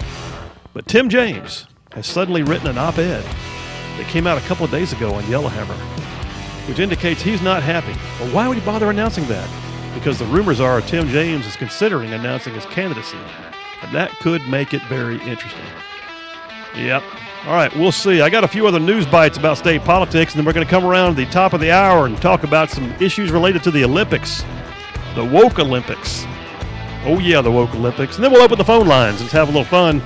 But 0.73 0.87
Tim 0.87 1.09
James 1.09 1.65
has 1.93 2.05
suddenly 2.05 2.43
written 2.43 2.67
an 2.67 2.77
op 2.77 2.97
ed 2.97 3.23
that 3.23 4.07
came 4.07 4.27
out 4.27 4.37
a 4.37 4.41
couple 4.41 4.65
of 4.65 4.71
days 4.71 4.93
ago 4.93 5.13
on 5.13 5.29
Yellowhammer, 5.29 5.73
which 6.67 6.79
indicates 6.79 7.21
he's 7.21 7.41
not 7.41 7.63
happy. 7.63 7.93
Well, 8.19 8.33
why 8.33 8.47
would 8.47 8.57
he 8.57 8.65
bother 8.65 8.89
announcing 8.89 9.25
that? 9.27 9.68
Because 9.93 10.19
the 10.19 10.25
rumors 10.25 10.59
are 10.59 10.81
Tim 10.81 11.07
James 11.07 11.45
is 11.45 11.55
considering 11.55 12.13
announcing 12.13 12.53
his 12.53 12.65
candidacy. 12.65 13.17
And 13.81 13.93
that 13.93 14.11
could 14.19 14.47
make 14.47 14.73
it 14.73 14.81
very 14.83 15.15
interesting. 15.21 15.61
Yep. 16.75 17.03
All 17.45 17.53
right, 17.53 17.73
we'll 17.75 17.93
see. 17.93 18.21
I 18.21 18.29
got 18.29 18.43
a 18.43 18.47
few 18.47 18.67
other 18.67 18.79
news 18.79 19.05
bites 19.05 19.37
about 19.37 19.57
state 19.57 19.81
politics, 19.83 20.33
and 20.33 20.39
then 20.39 20.45
we're 20.45 20.53
going 20.53 20.65
to 20.65 20.69
come 20.69 20.85
around 20.85 21.15
the 21.15 21.25
top 21.27 21.53
of 21.53 21.61
the 21.61 21.71
hour 21.71 22.05
and 22.05 22.21
talk 22.21 22.43
about 22.43 22.69
some 22.69 22.91
issues 22.99 23.31
related 23.31 23.63
to 23.63 23.71
the 23.71 23.83
Olympics, 23.85 24.43
the 25.15 25.23
Woke 25.23 25.57
Olympics. 25.57 26.25
Oh, 27.05 27.17
yeah, 27.19 27.41
the 27.41 27.49
Woke 27.49 27.73
Olympics. 27.75 28.15
And 28.15 28.25
then 28.25 28.33
we'll 28.33 28.41
open 28.41 28.57
the 28.57 28.65
phone 28.65 28.87
lines 28.87 29.21
and 29.21 29.29
have 29.29 29.47
a 29.47 29.51
little 29.51 29.63
fun, 29.63 30.01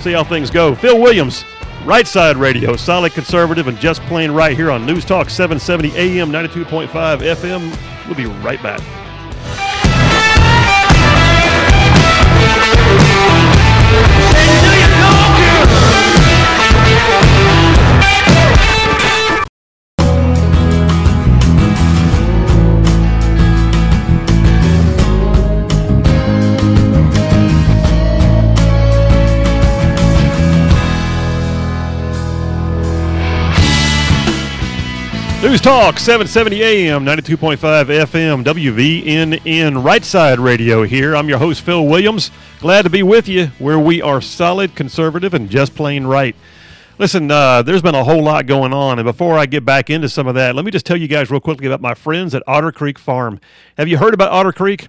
see 0.00 0.12
how 0.12 0.24
things 0.24 0.50
go. 0.50 0.74
Phil 0.74 0.98
Williams, 0.98 1.44
Right 1.84 2.06
Side 2.06 2.38
Radio, 2.38 2.74
solid 2.74 3.12
conservative 3.12 3.68
and 3.68 3.78
just 3.78 4.00
plain 4.02 4.30
right 4.30 4.56
here 4.56 4.70
on 4.70 4.86
News 4.86 5.04
Talk 5.04 5.28
770 5.28 5.94
AM, 5.94 6.30
92.5 6.30 6.88
FM. 6.88 8.06
We'll 8.06 8.16
be 8.16 8.26
right 8.42 8.62
back. 8.62 8.97
News 35.40 35.60
Talk, 35.60 36.00
770 36.00 36.62
AM, 36.64 37.04
92.5 37.04 37.56
FM, 37.56 38.44
WVNN, 38.44 39.84
Right 39.84 40.04
Side 40.04 40.40
Radio 40.40 40.82
here. 40.82 41.14
I'm 41.14 41.28
your 41.28 41.38
host, 41.38 41.62
Phil 41.62 41.86
Williams. 41.86 42.32
Glad 42.58 42.82
to 42.82 42.90
be 42.90 43.04
with 43.04 43.28
you 43.28 43.46
where 43.60 43.78
we 43.78 44.02
are 44.02 44.20
solid, 44.20 44.74
conservative, 44.74 45.34
and 45.34 45.48
just 45.48 45.76
plain 45.76 46.08
right. 46.08 46.34
Listen, 46.98 47.30
uh, 47.30 47.62
there's 47.62 47.82
been 47.82 47.94
a 47.94 48.02
whole 48.02 48.20
lot 48.20 48.46
going 48.46 48.72
on, 48.72 48.98
and 48.98 49.06
before 49.06 49.38
I 49.38 49.46
get 49.46 49.64
back 49.64 49.90
into 49.90 50.08
some 50.08 50.26
of 50.26 50.34
that, 50.34 50.56
let 50.56 50.64
me 50.64 50.72
just 50.72 50.84
tell 50.84 50.96
you 50.96 51.06
guys 51.06 51.30
real 51.30 51.40
quickly 51.40 51.68
about 51.68 51.80
my 51.80 51.94
friends 51.94 52.34
at 52.34 52.42
Otter 52.48 52.72
Creek 52.72 52.98
Farm. 52.98 53.40
Have 53.76 53.86
you 53.86 53.98
heard 53.98 54.14
about 54.14 54.32
Otter 54.32 54.52
Creek? 54.52 54.88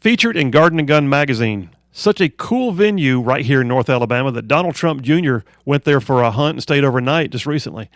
Featured 0.00 0.34
in 0.34 0.50
Garden 0.50 0.78
and 0.78 0.88
Gun 0.88 1.10
magazine. 1.10 1.68
Such 1.92 2.22
a 2.22 2.30
cool 2.30 2.72
venue 2.72 3.20
right 3.20 3.44
here 3.44 3.60
in 3.60 3.68
North 3.68 3.90
Alabama 3.90 4.32
that 4.32 4.48
Donald 4.48 4.76
Trump 4.76 5.02
Jr. 5.02 5.38
went 5.66 5.84
there 5.84 6.00
for 6.00 6.22
a 6.22 6.30
hunt 6.30 6.54
and 6.54 6.62
stayed 6.62 6.84
overnight 6.84 7.30
just 7.30 7.44
recently. 7.44 7.90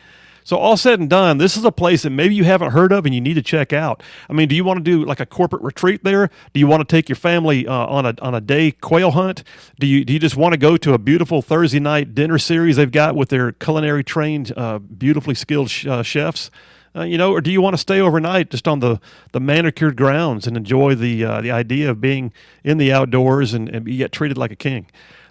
So 0.48 0.56
all 0.56 0.78
said 0.78 0.98
and 0.98 1.10
done, 1.10 1.36
this 1.36 1.58
is 1.58 1.64
a 1.66 1.70
place 1.70 2.04
that 2.04 2.10
maybe 2.10 2.34
you 2.34 2.44
haven't 2.44 2.70
heard 2.70 2.90
of 2.90 3.04
and 3.04 3.14
you 3.14 3.20
need 3.20 3.34
to 3.34 3.42
check 3.42 3.74
out. 3.74 4.02
I 4.30 4.32
mean, 4.32 4.48
do 4.48 4.54
you 4.54 4.64
want 4.64 4.78
to 4.78 4.82
do 4.82 5.04
like 5.04 5.20
a 5.20 5.26
corporate 5.26 5.60
retreat 5.60 6.04
there? 6.04 6.30
Do 6.54 6.58
you 6.58 6.66
want 6.66 6.80
to 6.80 6.90
take 6.90 7.06
your 7.06 7.16
family 7.16 7.66
uh, 7.66 7.74
on 7.74 8.06
a 8.06 8.14
on 8.22 8.34
a 8.34 8.40
day 8.40 8.70
quail 8.70 9.10
hunt? 9.10 9.44
Do 9.78 9.86
you 9.86 10.06
do 10.06 10.14
you 10.14 10.18
just 10.18 10.36
want 10.36 10.54
to 10.54 10.56
go 10.56 10.78
to 10.78 10.94
a 10.94 10.98
beautiful 10.98 11.42
Thursday 11.42 11.80
night 11.80 12.14
dinner 12.14 12.38
series 12.38 12.76
they've 12.76 12.90
got 12.90 13.14
with 13.14 13.28
their 13.28 13.52
culinary 13.52 14.02
trained, 14.02 14.54
uh, 14.56 14.78
beautifully 14.78 15.34
skilled 15.34 15.68
sh- 15.68 15.86
uh, 15.86 16.02
chefs? 16.02 16.50
Uh, 16.96 17.02
you 17.02 17.18
know, 17.18 17.32
or 17.32 17.42
do 17.42 17.52
you 17.52 17.60
want 17.60 17.74
to 17.74 17.78
stay 17.78 18.00
overnight 18.00 18.48
just 18.48 18.66
on 18.66 18.80
the, 18.80 18.98
the 19.32 19.40
manicured 19.40 19.96
grounds 19.96 20.46
and 20.46 20.56
enjoy 20.56 20.94
the 20.94 21.26
uh, 21.26 21.42
the 21.42 21.50
idea 21.50 21.90
of 21.90 22.00
being 22.00 22.32
in 22.64 22.78
the 22.78 22.90
outdoors 22.90 23.52
and, 23.52 23.68
and 23.68 23.84
get 23.84 24.12
treated 24.12 24.38
like 24.38 24.50
a 24.50 24.56
king? 24.56 24.86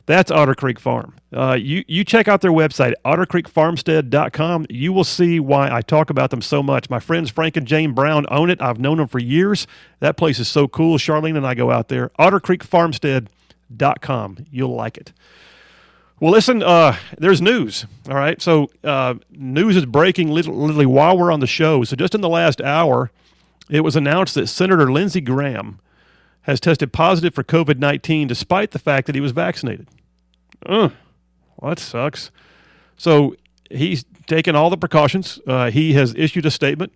That's 0.07 0.31
Otter 0.31 0.55
Creek 0.55 0.79
Farm. 0.79 1.13
Uh, 1.33 1.57
you, 1.59 1.83
you 1.87 2.05
check 2.05 2.29
out 2.29 2.39
their 2.39 2.53
website, 2.53 2.93
ottercreekfarmstead.com. 3.05 4.67
You 4.69 4.93
will 4.93 5.03
see 5.03 5.41
why 5.41 5.69
I 5.69 5.81
talk 5.81 6.09
about 6.09 6.29
them 6.31 6.41
so 6.41 6.63
much. 6.63 6.89
My 6.89 6.99
friends 6.99 7.29
Frank 7.29 7.57
and 7.57 7.67
Jane 7.67 7.91
Brown 7.91 8.25
own 8.29 8.49
it. 8.49 8.61
I've 8.61 8.79
known 8.79 8.99
them 8.99 9.09
for 9.09 9.19
years. 9.19 9.67
That 9.99 10.15
place 10.15 10.39
is 10.39 10.47
so 10.47 10.69
cool. 10.69 10.97
Charlene 10.97 11.35
and 11.35 11.45
I 11.45 11.55
go 11.55 11.71
out 11.71 11.89
there. 11.89 12.11
ottercreekfarmstead.com. 12.17 14.45
You'll 14.49 14.75
like 14.75 14.97
it. 14.97 15.11
Well, 16.21 16.31
listen, 16.31 16.63
uh, 16.63 16.95
there's 17.17 17.41
news. 17.41 17.85
All 18.09 18.15
right. 18.15 18.41
So, 18.41 18.69
uh, 18.85 19.15
news 19.29 19.75
is 19.75 19.85
breaking 19.85 20.29
literally 20.29 20.85
while 20.85 21.17
we're 21.17 21.33
on 21.33 21.41
the 21.41 21.47
show. 21.47 21.83
So, 21.83 21.97
just 21.97 22.15
in 22.15 22.21
the 22.21 22.29
last 22.29 22.61
hour, 22.61 23.11
it 23.69 23.81
was 23.81 23.97
announced 23.97 24.35
that 24.35 24.47
Senator 24.47 24.89
Lindsey 24.89 25.19
Graham 25.19 25.81
has 26.43 26.61
tested 26.61 26.93
positive 26.93 27.35
for 27.35 27.43
COVID 27.43 27.77
19 27.77 28.29
despite 28.29 28.71
the 28.71 28.79
fact 28.79 29.05
that 29.05 29.15
he 29.15 29.21
was 29.21 29.33
vaccinated. 29.33 29.85
Ugh, 30.65 30.91
well, 31.57 31.69
that 31.69 31.79
sucks. 31.79 32.31
So 32.97 33.35
he's 33.69 34.05
taken 34.25 34.55
all 34.55 34.69
the 34.69 34.77
precautions. 34.77 35.39
Uh, 35.47 35.71
he 35.71 35.93
has 35.93 36.13
issued 36.15 36.45
a 36.45 36.51
statement. 36.51 36.91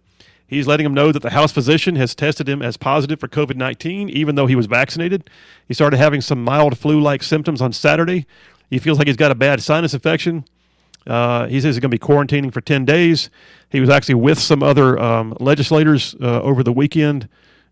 He's 0.48 0.68
letting 0.68 0.86
him 0.86 0.94
know 0.94 1.14
that 1.14 1.22
the 1.22 1.30
house 1.30 1.54
physician 1.54 1.96
has 1.96 2.14
tested 2.14 2.50
him 2.50 2.62
as 2.62 2.76
positive 2.76 3.22
for 3.22 3.30
COVID 3.30 3.56
19, 3.56 4.10
even 4.10 4.36
though 4.36 4.48
he 4.48 4.56
was 4.56 4.66
vaccinated. 4.66 5.30
He 5.66 5.74
started 5.74 5.98
having 5.98 6.20
some 6.20 6.44
mild 6.44 6.78
flu 6.78 7.00
like 7.00 7.24
symptoms 7.24 7.62
on 7.62 7.72
Saturday. 7.72 8.26
He 8.70 8.78
feels 8.78 8.98
like 8.98 9.08
he's 9.08 9.16
got 9.16 9.32
a 9.32 9.36
bad 9.36 9.62
sinus 9.62 9.94
infection. 9.94 10.46
Uh, 11.08 11.48
he 11.48 11.60
says 11.62 11.76
he's 11.76 11.80
going 11.80 11.90
to 11.92 11.98
be 11.98 12.00
quarantining 12.00 12.54
for 12.54 12.62
10 12.62 12.86
days. 12.86 13.30
He 13.70 13.80
was 13.80 13.90
actually 13.90 14.16
with 14.16 14.40
some 14.40 14.62
other 14.62 15.00
um, 15.00 15.36
legislators 15.40 16.16
uh, 16.22 16.42
over 16.42 16.64
the 16.64 16.74
weekend. 16.74 17.28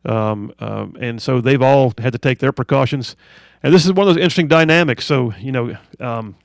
Um, 0.05 0.53
um, 0.59 0.95
and 0.99 1.21
so 1.21 1.41
they've 1.41 1.61
all 1.61 1.93
had 1.97 2.13
to 2.13 2.19
take 2.19 2.39
their 2.39 2.51
precautions. 2.51 3.15
And 3.61 3.73
this 3.73 3.85
is 3.85 3.91
one 3.91 4.07
of 4.07 4.15
those 4.15 4.21
interesting 4.21 4.47
dynamics. 4.47 5.05
So, 5.05 5.33
you 5.39 5.51
know, 5.51 5.77
um, 5.99 6.35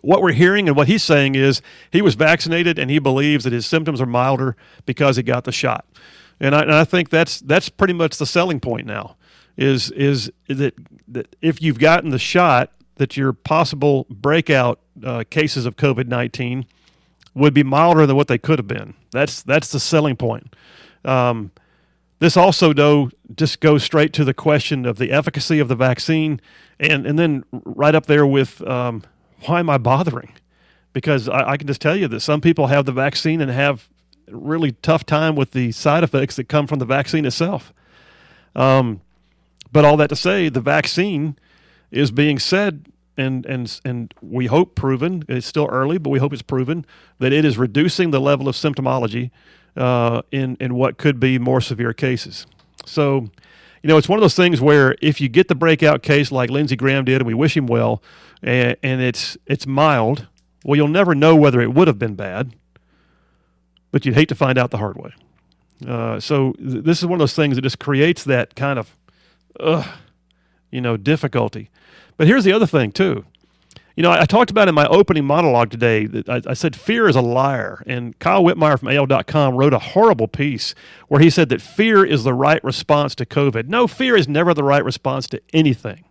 what 0.00 0.22
we're 0.22 0.32
hearing 0.32 0.68
and 0.68 0.76
what 0.76 0.88
he's 0.88 1.02
saying 1.02 1.34
is 1.34 1.60
he 1.90 2.00
was 2.00 2.14
vaccinated 2.14 2.78
and 2.78 2.90
he 2.90 2.98
believes 2.98 3.44
that 3.44 3.52
his 3.52 3.66
symptoms 3.66 4.00
are 4.00 4.06
milder 4.06 4.56
because 4.86 5.16
he 5.16 5.22
got 5.22 5.44
the 5.44 5.52
shot. 5.52 5.84
And 6.40 6.54
I, 6.54 6.62
and 6.62 6.72
I 6.72 6.84
think 6.84 7.10
that's 7.10 7.40
that's 7.40 7.68
pretty 7.68 7.94
much 7.94 8.18
the 8.18 8.26
selling 8.26 8.60
point 8.60 8.86
now 8.86 9.16
is 9.56 9.90
is 9.92 10.30
that, 10.48 10.74
that 11.08 11.34
if 11.40 11.62
you've 11.62 11.78
gotten 11.78 12.10
the 12.10 12.18
shot 12.18 12.72
that 12.96 13.16
your 13.16 13.32
possible 13.32 14.06
breakout 14.10 14.80
uh, 15.04 15.24
cases 15.28 15.66
of 15.66 15.76
COVID 15.76 16.08
nineteen 16.08 16.66
would 17.34 17.54
be 17.54 17.62
milder 17.62 18.06
than 18.06 18.16
what 18.16 18.28
they 18.28 18.38
could 18.38 18.58
have 18.58 18.68
been. 18.68 18.94
That's 19.12 19.42
that's 19.42 19.72
the 19.72 19.80
selling 19.80 20.16
point. 20.16 20.54
Um, 21.04 21.52
this 22.18 22.36
also, 22.36 22.72
though, 22.72 23.10
just 23.34 23.60
goes 23.60 23.82
straight 23.82 24.12
to 24.14 24.24
the 24.24 24.32
question 24.32 24.86
of 24.86 24.96
the 24.96 25.12
efficacy 25.12 25.58
of 25.58 25.68
the 25.68 25.74
vaccine, 25.74 26.40
and 26.80 27.06
and 27.06 27.18
then 27.18 27.44
right 27.50 27.94
up 27.94 28.06
there 28.06 28.26
with 28.26 28.66
um, 28.66 29.02
why 29.44 29.60
am 29.60 29.68
I 29.68 29.78
bothering? 29.78 30.32
Because 30.92 31.28
I, 31.28 31.50
I, 31.50 31.56
can 31.58 31.66
just 31.66 31.82
tell 31.82 31.94
you 31.94 32.08
that 32.08 32.20
some 32.20 32.40
people 32.40 32.68
have 32.68 32.86
the 32.86 32.92
vaccine 32.92 33.42
and 33.42 33.50
have 33.50 33.90
really 34.30 34.72
tough 34.72 35.04
time 35.04 35.36
with 35.36 35.50
the 35.50 35.72
side 35.72 36.02
effects 36.02 36.36
that 36.36 36.44
come 36.44 36.66
from 36.66 36.78
the 36.78 36.86
vaccine 36.86 37.26
itself. 37.26 37.74
Um, 38.54 39.02
but 39.70 39.84
all 39.84 39.98
that 39.98 40.08
to 40.08 40.16
say, 40.16 40.48
the 40.48 40.62
vaccine 40.62 41.36
is 41.90 42.10
being 42.10 42.38
said 42.38 42.86
and 43.18 43.44
and 43.44 43.80
and 43.84 44.14
we 44.22 44.46
hope 44.46 44.74
proven. 44.74 45.24
It's 45.28 45.46
still 45.46 45.68
early, 45.70 45.98
but 45.98 46.10
we 46.10 46.18
hope 46.18 46.32
it's 46.32 46.42
proven 46.42 46.86
that 47.18 47.32
it 47.32 47.44
is 47.44 47.58
reducing 47.58 48.10
the 48.10 48.20
level 48.20 48.48
of 48.48 48.54
symptomology 48.54 49.30
uh, 49.76 50.22
in 50.30 50.56
in 50.60 50.74
what 50.74 50.98
could 50.98 51.20
be 51.20 51.38
more 51.38 51.60
severe 51.60 51.92
cases. 51.92 52.46
So, 52.84 53.28
you 53.82 53.88
know, 53.88 53.96
it's 53.96 54.08
one 54.08 54.18
of 54.18 54.22
those 54.22 54.34
things 54.34 54.60
where 54.60 54.96
if 55.02 55.20
you 55.20 55.28
get 55.28 55.48
the 55.48 55.54
breakout 55.54 56.02
case 56.02 56.32
like 56.32 56.50
Lindsey 56.50 56.76
Graham 56.76 57.04
did, 57.04 57.20
and 57.20 57.26
we 57.26 57.34
wish 57.34 57.56
him 57.56 57.66
well, 57.66 58.02
and, 58.42 58.76
and 58.82 59.00
it's 59.00 59.36
it's 59.46 59.66
mild, 59.66 60.26
well, 60.64 60.76
you'll 60.76 60.88
never 60.88 61.14
know 61.14 61.36
whether 61.36 61.60
it 61.60 61.74
would 61.74 61.88
have 61.88 61.98
been 61.98 62.14
bad, 62.14 62.54
but 63.90 64.04
you'd 64.04 64.14
hate 64.14 64.28
to 64.28 64.34
find 64.34 64.58
out 64.58 64.70
the 64.70 64.78
hard 64.78 64.96
way. 64.96 65.12
Uh, 65.86 66.18
so 66.18 66.52
th- 66.54 66.84
this 66.84 67.00
is 67.00 67.06
one 67.06 67.14
of 67.14 67.20
those 67.20 67.34
things 67.34 67.56
that 67.56 67.62
just 67.62 67.78
creates 67.78 68.24
that 68.24 68.54
kind 68.54 68.78
of, 68.78 68.96
uh, 69.60 69.84
you 70.70 70.80
know, 70.80 70.96
difficulty. 70.96 71.70
But 72.16 72.26
here's 72.26 72.44
the 72.44 72.52
other 72.52 72.66
thing 72.66 72.92
too. 72.92 73.24
You 73.96 74.02
know, 74.02 74.10
I, 74.10 74.22
I, 74.22 74.24
talked 74.26 74.50
about 74.50 74.68
in 74.68 74.74
my 74.74 74.86
opening 74.88 75.24
monologue 75.24 75.70
today 75.70 76.06
that 76.06 76.28
I, 76.28 76.42
I, 76.50 76.54
said 76.54 76.76
fear 76.76 77.08
is 77.08 77.16
a 77.16 77.22
liar. 77.22 77.82
And 77.86 78.16
Kyle 78.18 78.44
Whitmire 78.44 78.78
from 78.78 78.88
AL.com 78.88 79.56
wrote 79.56 79.72
a 79.72 79.78
horrible 79.78 80.28
piece 80.28 80.74
where 81.08 81.20
he 81.20 81.30
said 81.30 81.48
that 81.48 81.62
fear 81.62 82.04
is 82.04 82.22
the 82.22 82.34
right 82.34 82.62
response 82.62 83.14
to 83.16 83.26
COVID. 83.26 83.68
No, 83.68 83.86
fear 83.86 84.14
is 84.14 84.28
never 84.28 84.52
the 84.52 84.62
right 84.62 84.84
response 84.84 85.26
to 85.28 85.40
anything. 85.54 86.04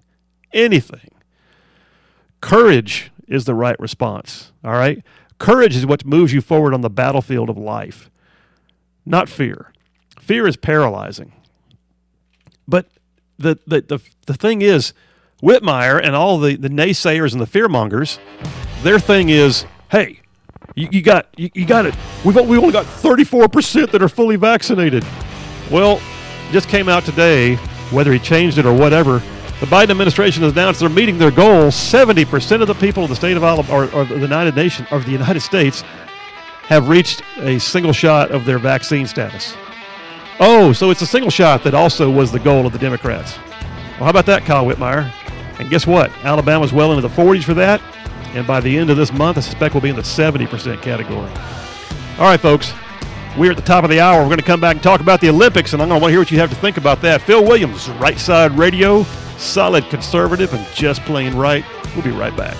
Anything. 0.51 1.11
Courage 2.41 3.11
is 3.27 3.45
the 3.45 3.53
right 3.53 3.79
response. 3.79 4.51
All 4.63 4.73
right? 4.73 5.03
Courage 5.37 5.75
is 5.75 5.85
what 5.85 6.05
moves 6.05 6.33
you 6.33 6.41
forward 6.41 6.73
on 6.73 6.81
the 6.81 6.89
battlefield 6.89 7.49
of 7.49 7.57
life, 7.57 8.09
not 9.05 9.29
fear. 9.29 9.71
Fear 10.19 10.47
is 10.47 10.57
paralyzing. 10.57 11.33
But 12.67 12.87
the, 13.37 13.59
the, 13.67 13.81
the, 13.81 13.99
the 14.25 14.33
thing 14.33 14.61
is, 14.63 14.93
Whitmire 15.41 16.01
and 16.03 16.15
all 16.15 16.39
the, 16.39 16.55
the 16.55 16.69
naysayers 16.69 17.33
and 17.33 17.41
the 17.41 17.45
fearmongers, 17.45 18.19
their 18.83 18.99
thing 18.99 19.29
is, 19.29 19.65
hey, 19.89 20.19
you, 20.75 20.89
you 20.91 21.01
got 21.01 21.27
you, 21.37 21.49
you, 21.53 21.65
got 21.65 21.85
it. 21.85 21.95
We've 22.23 22.35
we 22.35 22.57
only 22.57 22.71
got 22.71 22.85
34% 22.85 23.91
that 23.91 24.01
are 24.01 24.09
fully 24.09 24.35
vaccinated. 24.35 25.05
Well, 25.71 26.01
just 26.51 26.67
came 26.67 26.89
out 26.89 27.03
today, 27.03 27.55
whether 27.91 28.11
he 28.11 28.19
changed 28.19 28.57
it 28.57 28.65
or 28.65 28.73
whatever. 28.73 29.19
The 29.59 29.67
Biden 29.67 29.91
administration 29.91 30.43
has 30.43 30.51
announced 30.51 30.81
they're 30.81 30.89
meeting 30.89 31.17
their 31.17 31.31
goal. 31.31 31.67
70% 31.67 32.61
of 32.61 32.67
the 32.67 32.73
people 32.75 33.03
in 33.03 33.09
the 33.09 33.15
state 33.15 33.37
of 33.37 33.43
Alabama 33.43 33.73
or, 33.73 34.01
or 34.01 34.05
the 34.05 34.19
United 34.19 34.55
Nation 34.55 34.85
or 34.91 34.99
the 34.99 35.11
United 35.11 35.39
States 35.39 35.81
have 36.63 36.89
reached 36.89 37.21
a 37.37 37.57
single 37.59 37.93
shot 37.93 38.31
of 38.31 38.43
their 38.45 38.59
vaccine 38.59 39.07
status. 39.07 39.55
Oh, 40.39 40.73
so 40.73 40.91
it's 40.91 41.01
a 41.01 41.07
single 41.07 41.31
shot 41.31 41.63
that 41.63 41.73
also 41.73 42.11
was 42.11 42.31
the 42.31 42.39
goal 42.39 42.65
of 42.65 42.73
the 42.73 42.79
Democrats. 42.79 43.37
Well, 43.37 44.03
how 44.03 44.09
about 44.09 44.25
that, 44.25 44.43
Kyle 44.43 44.65
Whitmire? 44.65 45.09
And 45.59 45.69
guess 45.69 45.87
what? 45.87 46.11
Alabama's 46.23 46.73
well 46.73 46.91
into 46.91 47.07
the 47.07 47.13
40s 47.13 47.43
for 47.43 47.53
that. 47.55 47.81
And 48.33 48.45
by 48.45 48.59
the 48.59 48.77
end 48.77 48.89
of 48.89 48.97
this 48.97 49.13
month, 49.13 49.37
I 49.37 49.41
suspect 49.41 49.73
we'll 49.73 49.81
be 49.81 49.89
in 49.89 49.95
the 49.95 50.01
70% 50.01 50.81
category. 50.81 51.31
All 52.19 52.25
right, 52.25 52.39
folks. 52.39 52.73
We're 53.37 53.51
at 53.51 53.57
the 53.57 53.63
top 53.63 53.83
of 53.83 53.89
the 53.89 53.99
hour. 53.99 54.21
We're 54.21 54.27
going 54.27 54.37
to 54.39 54.45
come 54.45 54.61
back 54.61 54.75
and 54.75 54.83
talk 54.83 55.01
about 55.01 55.19
the 55.19 55.29
Olympics, 55.29 55.73
and 55.73 55.81
I'm 55.81 55.89
going 55.89 55.99
to 55.99 56.01
want 56.01 56.09
to 56.11 56.13
hear 56.13 56.21
what 56.21 56.31
you 56.31 56.39
have 56.39 56.49
to 56.51 56.55
think 56.55 56.77
about 56.77 57.01
that. 57.01 57.21
Phil 57.21 57.43
Williams, 57.43 57.89
Right 57.91 58.17
Side 58.17 58.53
Radio, 58.53 59.03
solid 59.37 59.83
conservative 59.89 60.53
and 60.53 60.65
just 60.73 61.01
plain 61.01 61.35
right. 61.35 61.65
We'll 61.95 62.03
be 62.03 62.11
right 62.11 62.35
back. 62.35 62.55